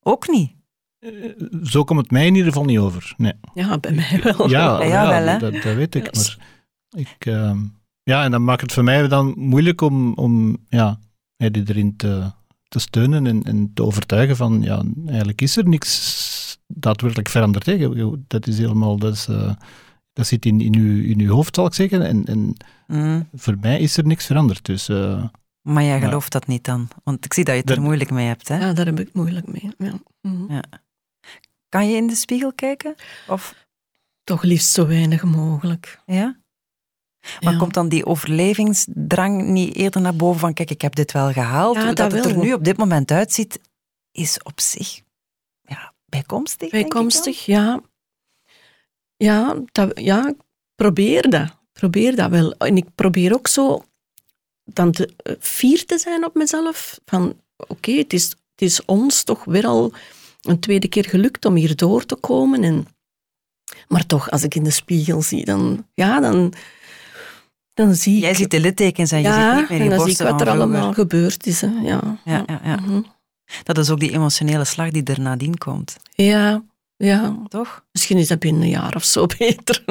Ook 0.00 0.28
niet. 0.28 0.52
eh, 0.98 1.30
zo 1.62 1.84
komt 1.84 2.00
het 2.00 2.10
mij 2.10 2.26
in 2.26 2.34
ieder 2.34 2.52
geval 2.52 2.64
niet 2.66 2.78
over. 2.78 3.14
Nee. 3.16 3.32
Ja, 3.54 3.78
bij 3.78 3.92
mij 3.92 4.20
wel. 4.22 4.48
Ja, 4.48 4.78
Bij 4.78 4.88
jou 4.88 5.08
ja, 5.08 5.08
wel, 5.08 5.26
hè? 5.26 5.38
Dat, 5.38 5.52
dat 5.62 5.74
weet 5.74 5.94
ik. 5.94 6.14
Maar 6.14 6.36
ik, 6.90 7.16
ehm, 7.18 7.64
ja, 8.04 8.24
en 8.24 8.30
dan 8.30 8.44
maakt 8.44 8.60
het 8.60 8.72
voor 8.72 8.84
mij 8.84 9.08
dan 9.08 9.34
moeilijk 9.36 9.80
om, 9.80 10.14
om 10.14 10.56
ja, 10.68 10.98
die 11.36 11.62
erin 11.68 11.96
te, 11.96 12.30
te 12.68 12.78
steunen 12.78 13.26
en, 13.26 13.42
en 13.42 13.70
te 13.74 13.82
overtuigen 13.84 14.36
van, 14.36 14.62
ja, 14.62 14.82
eigenlijk 15.06 15.40
is 15.40 15.56
er 15.56 15.68
niks 15.68 16.32
daadwerkelijk 16.66 17.28
veranderd. 17.28 17.66
Hè. 17.66 17.72
Je- 17.72 18.22
Dat 18.26 18.46
is 18.46 18.58
helemaal, 18.58 18.96
dat 18.98 19.14
is, 19.14 19.26
eh, 19.28 19.52
dat 20.12 20.26
zit 20.26 20.44
in, 20.46 20.60
in, 20.60 20.74
uw, 20.74 21.02
in 21.02 21.20
uw 21.20 21.32
hoofd, 21.32 21.54
zal 21.54 21.66
ik 21.66 21.74
zeggen. 21.74 22.02
En, 22.06 22.24
en 22.24 22.54
Mm. 22.86 23.28
voor 23.34 23.56
mij 23.60 23.80
is 23.80 23.96
er 23.96 24.06
niks 24.06 24.26
veranderd. 24.26 24.64
Dus 24.64 24.88
eh, 24.88 25.24
Maar 25.62 25.82
jij 25.82 25.98
Ja. 25.98 26.06
gelooft 26.06 26.32
dat 26.32 26.46
niet 26.46 26.64
dan? 26.64 26.88
Want 27.04 27.24
ik 27.24 27.32
zie 27.32 27.44
dat 27.44 27.54
je 27.54 27.60
het 27.60 27.70
er 27.70 27.76
Dat- 27.76 27.84
moeilijk 27.84 28.10
mee 28.10 28.26
hebt. 28.26 28.48
Hè? 28.48 28.58
Ja, 28.58 28.72
daar 28.72 28.86
heb 28.86 29.00
ik 29.00 29.14
moeilijk 29.14 29.46
mee. 29.52 29.72
Ja. 29.78 29.92
Mhm. 30.20 30.60
Kan 31.68 31.88
je 31.90 31.96
in 31.96 32.06
de 32.06 32.14
spiegel 32.14 32.52
kijken? 32.52 32.94
Of, 33.28 33.66
Toch 34.24 34.42
liefst 34.42 34.72
zo 34.72 34.86
weinig 34.86 35.22
mogelijk. 35.24 36.00
ja? 36.06 36.36
Maar 37.40 37.52
Ja. 37.52 37.58
komt 37.58 37.74
dan 37.74 37.88
die 37.88 38.06
overlevingsdrang 38.06 39.42
niet 39.42 39.74
eerder 39.74 40.00
naar 40.00 40.16
boven 40.16 40.40
van 40.40 40.54
kijk, 40.54 40.70
ik 40.70 40.80
heb 40.80 40.94
dit 40.94 41.12
wel 41.12 41.32
gehaald. 41.32 41.76
Ja, 41.76 41.84
dat, 41.84 41.96
dat 41.96 42.12
het 42.12 42.24
er 42.24 42.36
nu 42.36 42.52
op 42.52 42.64
dit 42.64 42.76
moment 42.76 43.10
uitziet, 43.10 43.60
is 44.12 44.42
op 44.42 44.60
zich 44.60 45.00
ja, 45.62 45.92
bijkomstig. 46.06 46.70
Bijkomstig, 46.70 47.46
ja. 47.46 47.80
Ja, 49.16 49.56
dat, 49.72 50.00
ja, 50.00 50.34
probeer 50.74 51.30
dat. 51.30 51.56
Probeer 51.72 52.16
dat 52.16 52.30
wel. 52.30 52.52
En 52.52 52.76
ik 52.76 52.94
probeer 52.94 53.34
ook 53.34 53.48
zo 53.48 53.84
dan 54.64 54.92
te, 54.92 55.12
eh, 55.16 55.34
fier 55.40 55.86
te 55.86 55.98
zijn 55.98 56.24
op 56.24 56.34
mezelf. 56.34 57.00
Van, 57.04 57.40
oké, 57.56 57.92
het, 57.92 58.12
is, 58.12 58.24
het 58.24 58.62
is 58.62 58.84
ons 58.84 59.22
toch 59.22 59.44
weer 59.44 59.66
al 59.66 59.92
een 60.42 60.60
tweede 60.60 60.88
keer 60.88 61.04
gelukt 61.04 61.44
om 61.44 61.54
hier 61.54 61.76
door 61.76 62.06
te 62.06 62.14
komen. 62.14 62.62
En, 62.62 62.86
maar 63.88 64.06
toch, 64.06 64.30
als 64.30 64.42
ik 64.42 64.54
in 64.54 64.64
de 64.64 64.70
spiegel 64.70 65.22
zie, 65.22 65.44
dan, 65.44 65.86
ja, 65.94 66.20
dan, 66.20 66.52
dan 67.74 67.94
zie 67.94 68.16
ik... 68.16 68.22
Jij 68.22 68.34
ziet 68.34 68.50
de 68.50 68.60
littekens 68.60 69.12
en 69.12 69.18
je 69.18 69.24
ja, 69.24 69.50
ziet 69.50 69.60
niet 69.60 69.68
meer 69.68 69.78
en 69.78 69.84
je 69.84 69.90
dan 69.90 70.00
zie 70.00 70.10
ik 70.12 70.30
wat 70.30 70.40
er 70.40 70.48
allemaal 70.48 70.92
gebeurd 70.92 71.46
is. 71.46 71.60
Hè. 71.60 71.70
Ja, 71.82 72.18
Ja, 72.24 72.42
ja, 72.46 72.60
ja. 72.64 72.76
Mhm. 72.76 73.00
Dat 73.62 73.78
is 73.78 73.90
ook 73.90 74.00
die 74.00 74.12
emotionele 74.12 74.64
slag 74.64 74.90
die 74.90 75.02
er 75.02 75.20
nadien 75.20 75.58
komt, 75.58 75.96
ja, 76.14 76.62
ja. 76.96 77.36
toch? 77.48 77.84
Misschien 77.92 78.18
is 78.18 78.28
dat 78.28 78.38
binnen 78.38 78.62
een 78.62 78.68
jaar 78.68 78.94
of 78.94 79.04
zo 79.04 79.26
beter. 79.38 79.84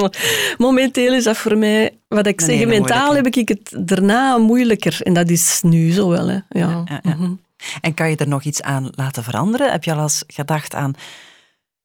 Momenteel 0.57 1.13
is 1.13 1.23
dat 1.23 1.37
voor 1.37 1.57
mij, 1.57 1.97
wat 2.07 2.27
ik 2.27 2.41
zeg, 2.41 2.65
mentaal 2.65 3.15
heb 3.15 3.25
ik 3.25 3.47
het 3.47 3.87
daarna 3.87 4.37
moeilijker. 4.37 5.01
En 5.01 5.13
dat 5.13 5.29
is 5.29 5.61
nu 5.61 5.91
zo 5.91 6.09
wel. 6.09 6.27
Hè. 6.29 6.39
Ja. 6.49 6.83
Mhm. 7.03 7.33
En 7.81 7.93
kan 7.93 8.09
je 8.09 8.15
er 8.15 8.27
nog 8.27 8.43
iets 8.43 8.61
aan 8.61 8.89
laten 8.91 9.23
veranderen? 9.23 9.71
Heb 9.71 9.83
je 9.83 9.93
al 9.93 10.01
eens 10.01 10.23
gedacht 10.27 10.75
aan, 10.75 10.93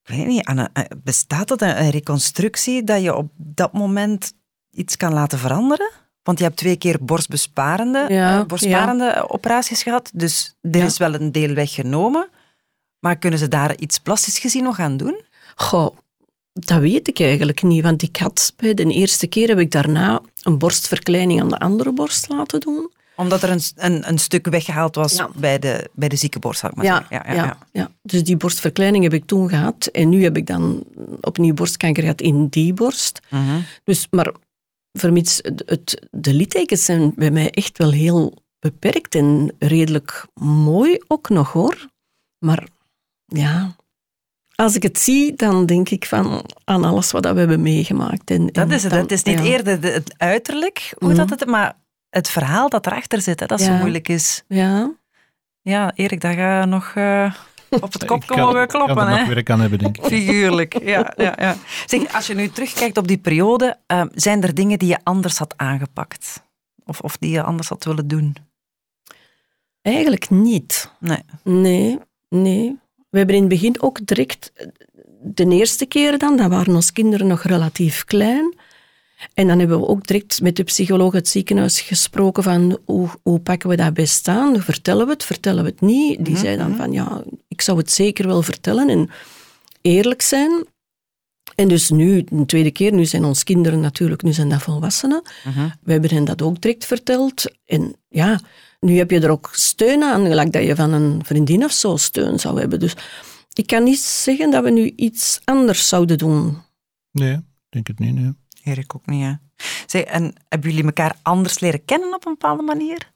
ik 0.03 0.15
weet 0.15 0.25
niet, 0.25 0.45
aan 0.45 0.57
een, 0.57 0.69
eh, 0.73 0.83
bestaat 1.03 1.47
dat 1.47 1.61
een 1.61 1.89
reconstructie 1.89 2.83
dat 2.83 3.01
je 3.01 3.15
op 3.15 3.31
dat 3.35 3.73
moment 3.73 4.33
iets 4.79 4.97
kan 4.97 5.13
laten 5.13 5.39
veranderen? 5.39 5.91
Want 6.23 6.37
je 6.37 6.43
hebt 6.43 6.57
twee 6.57 6.75
keer 6.77 6.97
borstbesparende, 7.01 8.05
Ja, 8.09 8.45
eh, 8.47 9.23
operaties 9.27 9.83
gehad, 9.83 10.11
dus 10.13 10.55
er 10.61 10.77
Ja. 10.77 10.85
is 10.85 10.97
wel 10.97 11.13
een 11.13 11.31
deel 11.31 11.53
weggenomen. 11.53 12.27
Maar 12.99 13.17
kunnen 13.17 13.39
ze 13.39 13.47
daar 13.47 13.77
iets 13.77 13.99
plastisch 13.99 14.39
gezien 14.39 14.63
nog 14.63 14.79
aan 14.79 14.97
doen? 14.97 15.21
Goh, 15.55 15.97
dat 16.53 16.79
weet 16.79 17.07
ik 17.07 17.19
eigenlijk 17.19 17.63
niet. 17.63 17.83
Want 17.83 18.01
ik 18.01 18.17
had 18.17 18.53
bij 18.55 18.73
de 18.73 18.83
eerste 18.85 19.27
keer 19.27 19.47
heb 19.47 19.59
ik 19.59 19.71
daarna 19.71 20.21
een 20.43 20.57
borstverkleining 20.57 21.41
aan 21.41 21.49
de 21.49 21.59
andere 21.59 21.93
borst 21.93 22.29
laten 22.29 22.59
doen. 22.59 22.91
Omdat 23.15 23.43
er 23.43 23.49
een, 23.49 23.61
een, 23.75 24.09
een 24.09 24.17
stuk 24.17 24.47
weggehaald 24.47 24.95
was 24.95 25.13
Ja. 25.15 25.29
bij, 25.35 25.59
de, 25.59 25.89
bij 25.93 26.09
de 26.09 26.15
ziekenborst, 26.15 26.59
zou 26.59 26.71
ik 26.71 26.77
maar 26.77 26.85
Ja, 26.87 27.05
zeggen. 27.09 27.35
ja, 27.35 27.57
ja, 27.71 27.91
Dus 28.01 28.23
die 28.23 28.37
borstverkleining 28.37 29.03
heb 29.03 29.13
ik 29.13 29.25
toen 29.25 29.49
gehad. 29.49 29.85
En 29.85 30.09
nu 30.09 30.23
heb 30.23 30.37
ik 30.37 30.45
dan 30.47 30.83
opnieuw 31.21 31.53
borstkanker 31.53 32.03
gehad 32.03 32.21
in 32.21 32.47
die 32.47 32.73
borst. 32.73 33.19
Mhm. 33.29 33.59
Dus, 33.83 34.07
maar 34.09 34.33
vermits 34.91 35.39
het, 35.65 36.07
de 36.11 36.33
littekens 36.33 36.85
zijn 36.85 37.11
bij 37.15 37.31
mij 37.31 37.49
echt 37.51 37.77
wel 37.77 37.91
heel 37.91 38.33
beperkt 38.59 39.15
en 39.15 39.55
redelijk 39.59 40.25
mooi 40.41 40.97
ook 41.07 41.29
nog 41.29 41.51
hoor. 41.51 41.87
Maar 42.45 42.67
ja, 43.25 43.75
als 44.55 44.75
ik 44.75 44.83
het 44.83 44.99
zie, 44.99 45.33
dan 45.35 45.65
denk 45.65 45.89
ik 45.89 46.05
van 46.05 46.45
aan 46.63 46.83
alles 46.83 47.11
wat 47.11 47.23
we 47.31 47.39
hebben 47.39 47.61
meegemaakt. 47.61 48.31
En, 48.31 48.47
Dat 48.47 48.71
is 48.71 48.83
het. 48.83 48.91
dan- 48.91 49.01
Het 49.01 49.11
is 49.11 49.23
niet 49.23 49.37
ja. 49.39 49.43
eerder 49.45 49.81
de- 49.81 49.87
het 49.87 50.13
uiterlijk, 50.17 50.93
hoe 50.97 51.07
Mhm. 51.09 51.17
dat 51.17 51.29
het, 51.29 51.45
maar 51.45 51.77
het 52.09 52.29
verhaal 52.29 52.69
dat 52.69 52.85
erachter 52.85 53.21
zit, 53.21 53.39
hè, 53.39 53.45
dat 53.45 53.61
zo 53.61 53.71
Ja. 53.71 53.77
moeilijk 53.77 54.07
is. 54.07 54.43
Ja, 54.47 54.97
Ja, 55.61 55.91
Erik, 55.95 56.23
ga 56.23 56.59
je 56.59 56.65
nog 56.65 56.91
eh, 56.95 57.33
op 57.81 57.93
het 57.93 58.05
kopje 58.05 58.27
kan- 58.27 58.39
mogen 58.39 58.61
ik 58.61 58.67
kan 58.67 58.81
kloppen. 58.85 59.05
er 59.05 59.09
nog 59.11 59.19
Hè? 59.19 59.33
werk 59.33 59.49
aan 59.49 59.59
hebben, 59.59 59.79
denk 59.79 59.97
ik. 59.97 60.03
Figuurlijk, 60.05 60.83
ja, 60.83 61.13
ja, 61.17 61.33
ja. 61.37 61.55
Zeg, 61.85 62.13
als 62.13 62.27
je 62.27 62.33
nu 62.35 62.49
terugkijkt 62.49 62.97
op 62.97 63.07
die 63.07 63.17
periode, 63.17 63.77
eh, 63.87 64.03
zijn 64.13 64.43
er 64.43 64.53
dingen 64.53 64.79
die 64.79 64.87
je 64.89 64.97
anders 65.03 65.37
had 65.37 65.53
aangepakt? 65.57 66.43
Of, 66.85 66.99
of 66.99 67.17
die 67.17 67.31
je 67.31 67.43
anders 67.43 67.69
had 67.69 67.83
willen 67.83 68.07
doen? 68.07 68.35
eigenlijk 69.81 70.29
niet. 70.29 70.91
Nee. 70.99 71.23
Nee, 71.43 71.99
nee. 72.29 72.77
We 73.09 73.17
hebben 73.17 73.35
in 73.35 73.41
het 73.41 73.49
begin 73.51 73.81
ook 73.81 74.05
direct, 74.05 74.51
de 75.21 75.45
eerste 75.47 75.85
keer 75.85 76.17
dan, 76.17 76.37
dan 76.37 76.49
waren 76.49 76.75
onze 76.75 76.93
kinderen 76.93 77.27
nog 77.27 77.43
relatief 77.43 78.03
klein. 78.05 78.55
En 79.33 79.47
dan 79.47 79.59
hebben 79.59 79.79
we 79.79 79.87
ook 79.87 80.07
direct 80.07 80.41
met 80.41 80.55
de 80.55 80.63
psycholoog 80.63 81.13
het 81.13 81.27
ziekenhuis 81.27 81.81
gesproken 81.81 82.43
van 82.43 82.79
hoe, 82.85 83.09
hoe 83.23 83.39
pakken 83.39 83.69
we 83.69 83.75
dat 83.75 83.93
best 83.93 84.27
aan? 84.27 84.61
Vertellen 84.61 85.05
we 85.05 85.11
het, 85.11 85.23
vertellen 85.23 85.63
we 85.63 85.69
het 85.69 85.81
niet? 85.81 86.25
Die 86.25 86.37
zei 86.37 86.57
dan 86.57 86.75
van 86.75 86.91
ja, 86.91 87.23
ik 87.47 87.61
zou 87.61 87.77
het 87.77 87.91
zeker 87.91 88.27
wel 88.27 88.41
vertellen 88.41 88.89
en 88.89 89.09
eerlijk 89.81 90.21
zijn. 90.21 90.65
En 91.55 91.67
dus 91.67 91.89
nu, 91.89 92.23
de 92.23 92.45
tweede 92.45 92.71
keer, 92.71 92.93
nu 92.93 93.05
zijn 93.05 93.23
onze 93.23 93.43
kinderen 93.43 93.79
natuurlijk, 93.79 94.21
nu 94.21 94.33
zijn 94.33 94.49
dat 94.49 94.61
volwassenen. 94.61 95.21
Mhm. 95.45 95.69
We 95.81 95.91
hebben 95.91 96.09
hen 96.09 96.25
dat 96.25 96.41
ook 96.41 96.61
direct 96.61 96.85
verteld. 96.85 97.45
En 97.65 97.95
ja, 98.07 98.39
nu 98.79 98.97
heb 98.97 99.11
je 99.11 99.19
er 99.19 99.29
ook 99.29 99.49
steun 99.51 100.03
aan, 100.03 100.25
gelijk 100.25 100.51
dat 100.51 100.63
je 100.63 100.75
van 100.75 100.93
een 100.93 101.25
vriendin 101.25 101.63
of 101.63 101.71
zo 101.71 101.97
steun 101.97 102.39
zou 102.39 102.59
hebben. 102.59 102.79
Dus 102.79 102.95
ik 103.53 103.67
kan 103.67 103.83
niet 103.83 103.99
zeggen 103.99 104.51
dat 104.51 104.63
we 104.63 104.69
nu 104.69 104.93
iets 104.95 105.39
anders 105.43 105.87
zouden 105.87 106.17
doen. 106.17 106.57
Nee, 107.11 107.33
ik 107.33 107.41
denk 107.69 107.87
het 107.87 107.99
niet. 107.99 108.15
Nee. 108.15 108.33
Erik 108.69 108.95
ook 108.95 109.05
niet, 109.05 109.23
hè? 109.23 109.33
Zeg, 109.85 110.03
en 110.03 110.33
hebben 110.49 110.69
jullie 110.69 110.85
elkaar 110.85 111.15
anders 111.21 111.59
leren 111.59 111.85
kennen 111.85 112.13
op 112.13 112.25
een 112.25 112.31
bepaalde 112.39 112.63
manier? 112.63 113.11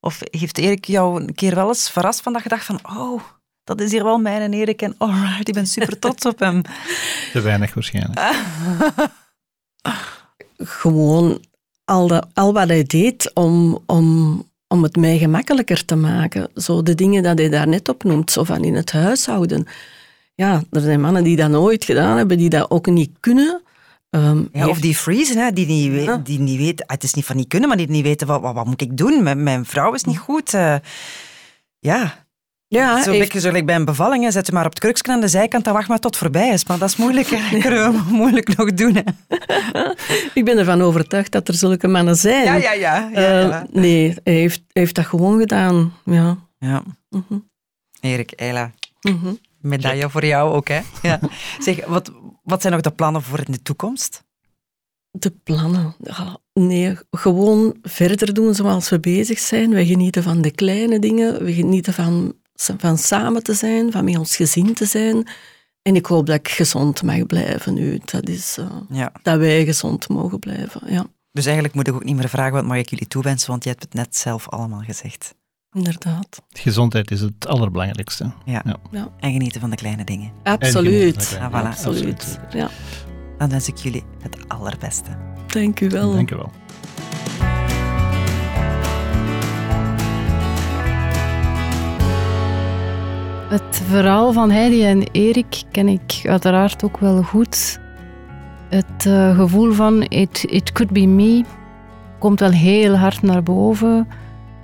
Of 0.00 0.20
heeft 0.30 0.58
Erik 0.58 0.84
jou 0.84 1.22
een 1.22 1.34
keer 1.34 1.54
wel 1.54 1.68
eens 1.68 1.90
verrast 1.90 2.20
van 2.20 2.32
dat 2.32 2.42
je 2.42 2.48
dacht 2.48 2.64
van, 2.64 2.78
oh, 2.82 3.22
dat 3.64 3.80
is 3.80 3.90
hier 3.90 4.04
wel 4.04 4.18
mijn 4.18 4.40
en 4.40 4.52
Erik 4.52 4.82
en 4.82 4.94
alright, 4.98 5.48
ik 5.48 5.54
ben 5.54 5.66
super 5.66 5.98
trots 5.98 6.26
op 6.26 6.38
hem. 6.38 6.62
Te 7.32 7.40
weinig 7.40 7.74
waarschijnlijk. 7.74 8.20
Gewoon 10.56 11.44
al, 11.84 12.06
dat, 12.06 12.26
al 12.34 12.52
wat 12.52 12.68
hij 12.68 12.84
deed 12.84 13.30
om, 13.34 13.78
om, 13.86 14.42
om 14.68 14.82
het 14.82 14.96
mij 14.96 15.18
gemakkelijker 15.18 15.84
te 15.84 15.96
maken. 15.96 16.50
Zo 16.54 16.82
de 16.82 16.94
dingen 16.94 17.22
dat 17.22 17.38
hij 17.38 17.48
daar 17.48 17.68
net 17.68 17.88
opnoemt, 17.88 18.30
zo 18.30 18.44
van 18.44 18.64
in 18.64 18.74
het 18.74 18.92
huishouden. 18.92 19.66
Ja, 20.34 20.62
er 20.70 20.80
zijn 20.80 21.00
mannen 21.00 21.24
die 21.24 21.36
dat 21.36 21.50
nooit 21.50 21.84
gedaan 21.84 22.16
hebben, 22.16 22.38
die 22.38 22.48
dat 22.48 22.70
ook 22.70 22.86
niet 22.86 23.10
kunnen. 23.20 23.62
Ehm, 24.10 24.42
Ja, 24.52 24.68
of 24.68 24.80
die 24.80 24.94
freezen, 24.96 25.36
hè, 25.38 25.52
die, 25.52 25.66
niet 25.66 25.90
we- 25.90 26.00
Ja. 26.02 26.16
die 26.16 26.38
niet 26.38 26.58
weten, 26.58 26.86
ah, 26.86 26.94
het 26.94 27.02
is 27.04 27.14
niet 27.14 27.24
van 27.24 27.36
niet 27.36 27.48
kunnen, 27.48 27.68
maar 27.68 27.76
die 27.78 27.88
niet 27.90 28.02
weten, 28.04 28.26
wat, 28.26 28.40
wat, 28.40 28.54
wat 28.54 28.66
moet 28.66 28.80
ik 28.80 28.96
doen? 28.96 29.22
Mijn, 29.22 29.42
mijn 29.42 29.64
vrouw 29.64 29.92
is 29.94 30.04
niet 30.04 30.18
goed. 30.18 30.54
eh. 30.54 30.74
ja, 31.78 32.24
ja, 32.68 33.02
zo 33.02 33.10
beetje 33.10 33.64
bij 33.64 33.74
een 33.74 33.84
bevalling, 33.84 34.24
hè, 34.24 34.30
zet 34.30 34.46
je 34.46 34.52
maar 34.52 34.64
op 34.64 34.70
het 34.70 34.78
kruksken 34.80 35.12
aan 35.12 35.20
de 35.20 35.28
zijkant 35.28 35.66
en 35.66 35.72
wacht 35.72 35.88
maar 35.88 35.98
tot 35.98 36.10
het 36.10 36.16
voorbij 36.20 36.48
is. 36.48 36.64
Maar 36.64 36.78
dat 36.78 36.88
is 36.88 36.96
moeilijk, 36.96 37.26
hè. 37.30 37.36
dat 37.50 37.60
kunnen 37.60 37.92
we 37.92 38.02
moeilijk 38.12 38.56
nog 38.56 38.72
doen. 38.74 38.94
Hè. 38.94 39.02
ik 40.40 40.44
ben 40.44 40.58
ervan 40.58 40.82
overtuigd 40.82 41.32
dat 41.32 41.48
er 41.48 41.54
zulke 41.54 41.88
mannen 41.88 42.16
zijn. 42.16 42.44
Ja, 42.44 42.54
ja, 42.54 42.72
ja. 42.72 43.08
ja, 43.12 43.50
Eh, 43.50 43.60
nee, 43.72 44.14
hij 44.24 44.34
heeft, 44.34 44.62
hij 44.72 44.82
heeft 44.82 44.94
dat 44.94 45.06
gewoon 45.06 45.38
gedaan. 45.38 45.92
Ja. 46.04 46.36
ja. 46.58 46.82
Mhm. 47.08 47.38
Erik, 48.00 48.30
Eila, 48.30 48.70
Mhm. 49.00 49.32
medaille 49.60 50.10
voor 50.10 50.24
jou 50.26 50.52
ook. 50.54 50.68
Hè. 50.68 50.80
Ja. 51.02 51.18
Zeg, 51.58 51.86
wat, 51.86 52.12
wat 52.50 52.60
zijn 52.60 52.72
nog 52.72 52.82
de 52.82 52.90
plannen 52.92 53.22
voor 53.22 53.38
in 53.38 53.52
de 53.52 53.62
toekomst? 53.62 54.24
De 55.10 55.30
plannen. 55.30 55.94
Ja, 56.02 56.38
nee, 56.52 56.96
gewoon 57.10 57.76
verder 57.82 58.34
doen 58.34 58.54
zoals 58.54 58.88
we 58.88 59.00
bezig 59.00 59.38
zijn. 59.38 59.70
We 59.70 59.86
genieten 59.86 60.22
van 60.22 60.40
de 60.42 60.50
kleine 60.50 60.98
dingen. 60.98 61.44
We 61.44 61.52
genieten 61.52 61.92
van, 61.94 62.34
van 62.54 62.98
samen 62.98 63.42
te 63.42 63.54
zijn, 63.54 63.92
van 63.92 64.04
met 64.04 64.18
ons 64.18 64.36
gezin 64.36 64.74
te 64.74 64.84
zijn. 64.86 65.28
En 65.82 65.96
ik 65.96 66.06
hoop 66.06 66.26
dat 66.26 66.36
ik 66.36 66.48
gezond 66.48 67.02
mag 67.02 67.26
blijven 67.26 67.74
nu. 67.74 68.00
Dat 68.04 68.28
is 68.28 68.56
eh, 68.58 68.76
Ja. 68.88 69.12
dat 69.22 69.38
wij 69.38 69.64
gezond 69.64 70.08
mogen 70.08 70.38
blijven. 70.38 70.92
Ja, 70.92 71.06
Dus 71.32 71.44
eigenlijk 71.44 71.74
moet 71.74 71.88
ik 71.88 71.94
ook 71.94 72.04
niet 72.04 72.16
meer 72.16 72.28
vragen 72.28 72.52
wat 72.52 72.64
mag 72.64 72.76
ik 72.76 72.90
jullie 72.90 73.06
toewensen, 73.08 73.50
want 73.50 73.64
je 73.64 73.70
hebt 73.70 73.82
het 73.82 73.94
net 73.94 74.16
zelf 74.16 74.48
allemaal 74.48 74.80
gezegd. 74.82 75.34
Inderdaad. 75.72 76.42
Gezondheid 76.48 77.10
is 77.10 77.20
het 77.20 77.46
allerbelangrijkste. 77.46 78.32
Ja. 78.44 78.62
Ja. 78.90 79.08
En 79.20 79.32
genieten 79.32 79.60
van 79.60 79.70
de 79.70 79.76
kleine 79.76 80.04
dingen. 80.04 80.32
Absoluut. 80.42 80.86
genieten 80.86 81.22
van 81.22 81.42
de 81.42 81.48
kleine 81.48 81.68
Absoluut. 81.68 82.40
Ja, 82.50 82.68
Dan 83.38 83.48
wens 83.48 83.68
ik 83.68 83.76
jullie 83.76 84.04
het 84.22 84.48
allerbeste. 84.48 85.10
dank 85.46 85.80
u 85.80 85.88
wel. 85.88 86.12
Dank 86.12 86.28
je 86.28 86.36
wel. 86.36 86.50
Het 93.48 93.82
verhaal 93.86 94.32
van 94.32 94.50
Heidi 94.50 94.84
en 94.84 95.02
Erik 95.12 95.62
ken 95.70 95.88
ik 95.88 96.20
uiteraard 96.24 96.84
ook 96.84 96.98
wel 96.98 97.22
goed. 97.22 97.80
Het 98.68 99.06
eh, 99.06 99.36
gevoel 99.36 99.72
van 99.72 100.02
it, 100.02 100.44
it 100.48 100.72
could 100.72 100.92
be 100.92 101.06
me 101.06 101.44
komt 102.18 102.40
wel 102.40 102.50
heel 102.50 102.96
hard 102.96 103.22
naar 103.22 103.42
boven. 103.42 104.08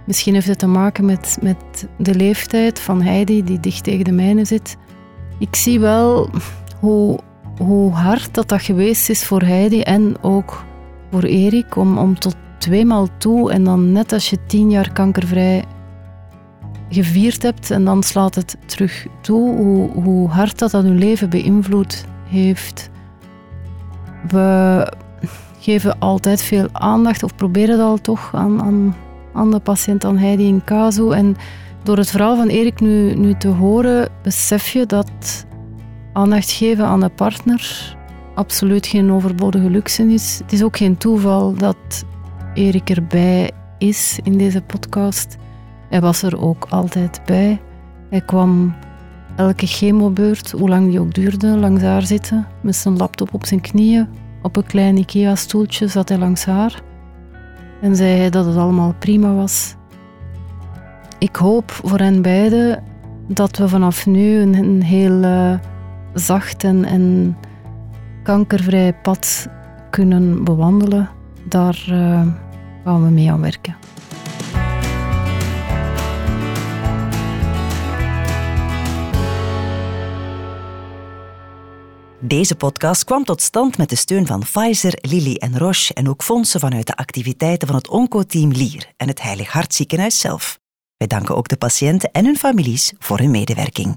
Misschien 0.07 0.35
heeft 0.35 0.47
het 0.47 0.59
te 0.59 0.67
maken 0.67 1.05
met, 1.05 1.39
met 1.41 1.89
de 1.99 2.15
leeftijd 2.15 2.81
van 2.81 3.03
Heidi, 3.03 3.45
die 3.45 3.61
dicht 3.61 3.85
tegen 3.85 4.05
de 4.05 4.13
mijne 4.13 4.45
zit. 4.45 4.77
Ik 5.39 5.57
zie 5.57 5.81
wel 5.81 6.31
hoe 6.81 7.21
hoe 7.59 7.93
hard 7.93 8.35
dat, 8.35 8.49
dat 8.49 8.63
geweest 8.63 9.11
is 9.11 9.25
voor 9.25 9.43
Heidi 9.43 9.81
en 9.81 10.17
ook 10.21 10.65
voor 11.11 11.23
Erik 11.23 11.77
om, 11.77 11.99
om 11.99 12.19
tot 12.19 12.37
tweemaal 12.59 13.09
toe 13.19 13.53
en 13.53 13.65
dan 13.65 13.93
net 13.93 14.13
als 14.13 14.31
je 14.31 14.47
tien 14.47 14.71
jaar 14.71 14.93
kankervrij 14.93 15.65
gevierd 16.89 17.43
hebt 17.43 17.71
en 17.71 17.85
dan 17.85 18.03
slaat 18.03 18.35
het 18.35 18.57
terug 18.67 19.07
toe, 19.21 19.57
hoe, 19.57 19.91
hoe 19.91 20.29
hard 20.29 20.59
dat 20.59 20.71
dat 20.71 20.83
hun 20.83 20.99
leven 20.99 21.31
beïnvloed 21.31 22.05
heeft. 22.29 22.91
We 24.29 24.93
geven 25.61 25.99
altijd 25.99 26.43
veel 26.43 26.69
aandacht, 26.73 27.23
of 27.23 27.35
proberen 27.35 27.79
dat 27.79 27.87
al 27.87 28.01
toch, 28.01 28.31
aan, 28.35 28.63
aan, 28.63 28.97
aan 29.37 29.51
de 29.51 29.59
patiënt, 29.59 30.05
aan 30.05 30.19
Heidi 30.19 30.47
in 30.47 30.65
Kazo. 30.65 31.11
En 31.11 31.37
door 31.83 31.97
het 31.97 32.11
verhaal 32.11 32.37
van 32.37 32.49
Erik 32.49 32.81
nu, 32.81 33.15
nu 33.15 33.35
te 33.35 33.49
horen, 33.49 34.09
besef 34.23 34.69
je 34.69 34.87
dat 34.87 35.47
aandacht 36.13 36.51
geven 36.51 36.85
aan 36.85 37.01
de 37.01 37.09
partner 37.09 37.95
absoluut 38.37 38.87
geen 38.87 39.13
overbodige 39.13 39.71
luxe 39.71 40.03
is. 40.03 40.39
Het 40.43 40.53
is 40.53 40.63
ook 40.63 40.77
geen 40.77 40.97
toeval 40.97 41.55
dat 41.55 42.05
Erik 42.55 42.91
erbij 42.91 43.51
is 43.79 44.19
in 44.23 44.39
deze 44.39 44.63
podcast. 44.63 45.37
Hij 45.89 46.01
was 46.01 46.23
er 46.23 46.41
ook 46.41 46.67
altijd 46.71 47.21
bij. 47.27 47.61
Hij 48.11 48.21
kwam 48.21 48.75
elke 49.37 49.67
chemobeurt, 49.67 50.51
hoe 50.51 50.69
lang 50.69 50.91
die 50.91 51.01
ook 51.01 51.15
duurde, 51.15 51.47
langs 51.47 51.83
haar 51.83 52.03
zitten, 52.03 52.47
met 52.63 52.77
zijn 52.77 52.97
laptop 52.97 53.35
op 53.35 53.47
zijn 53.47 53.61
knieën. 53.61 54.09
Op 54.43 54.57
een 54.57 54.67
klein 54.67 54.97
IKEA-stoeltje 54.97 55.89
zat 55.89 56.09
hij 56.09 56.19
langs 56.19 56.45
haar 56.45 56.83
en 57.81 57.97
zei 57.97 58.31
dat 58.31 58.47
het 58.47 58.57
allemaal 58.57 58.95
prima 58.99 59.35
was. 59.35 59.75
Ik 61.19 61.37
hoop 61.37 61.71
voor 61.71 61.99
hen 61.99 62.23
beiden 62.23 62.83
dat 63.29 63.57
we 63.57 63.69
vanaf 63.69 64.07
nu 64.07 64.39
een, 64.39 64.83
heel 64.83 65.23
uh, 65.23 65.55
zacht 66.15 66.65
en, 66.65 67.37
kankervrij 68.23 68.95
pad 68.95 69.49
kunnen 69.91 70.45
bewandelen. 70.45 71.09
Daar 71.49 71.87
uh, 71.91 72.23
gaan 72.85 73.05
we 73.05 73.11
mee 73.11 73.33
aan 73.33 73.41
werken. 73.41 73.77
Deze 82.27 82.57
podcast 82.57 83.05
kwam 83.05 83.25
tot 83.25 83.43
stand 83.43 83.79
met 83.79 83.89
de 83.89 83.97
steun 83.97 84.27
van 84.27 84.41
Pfizer, 84.41 84.99
Lilly 85.01 85.35
en 85.35 85.59
Roche 85.59 85.95
en 85.95 86.09
ook 86.09 86.23
fondsen 86.23 86.61
vanuit 86.61 86.87
de 86.87 86.97
activiteiten 86.97 87.67
van 87.69 87.77
het 87.77 87.89
Onco-team 87.89 88.53
Lier 88.53 88.93
en 88.97 89.09
het 89.09 89.23
Heilig 89.23 89.53
Hart 89.53 89.75
Ziekenhuis 89.75 90.19
zelf. 90.19 90.59
Wij 90.97 91.07
danken 91.07 91.37
ook 91.37 91.49
de 91.49 91.57
patiënten 91.57 92.11
en 92.13 92.25
hun 92.25 92.37
families 92.37 92.93
voor 92.99 93.19
hun 93.19 93.31
medewerking. 93.31 93.95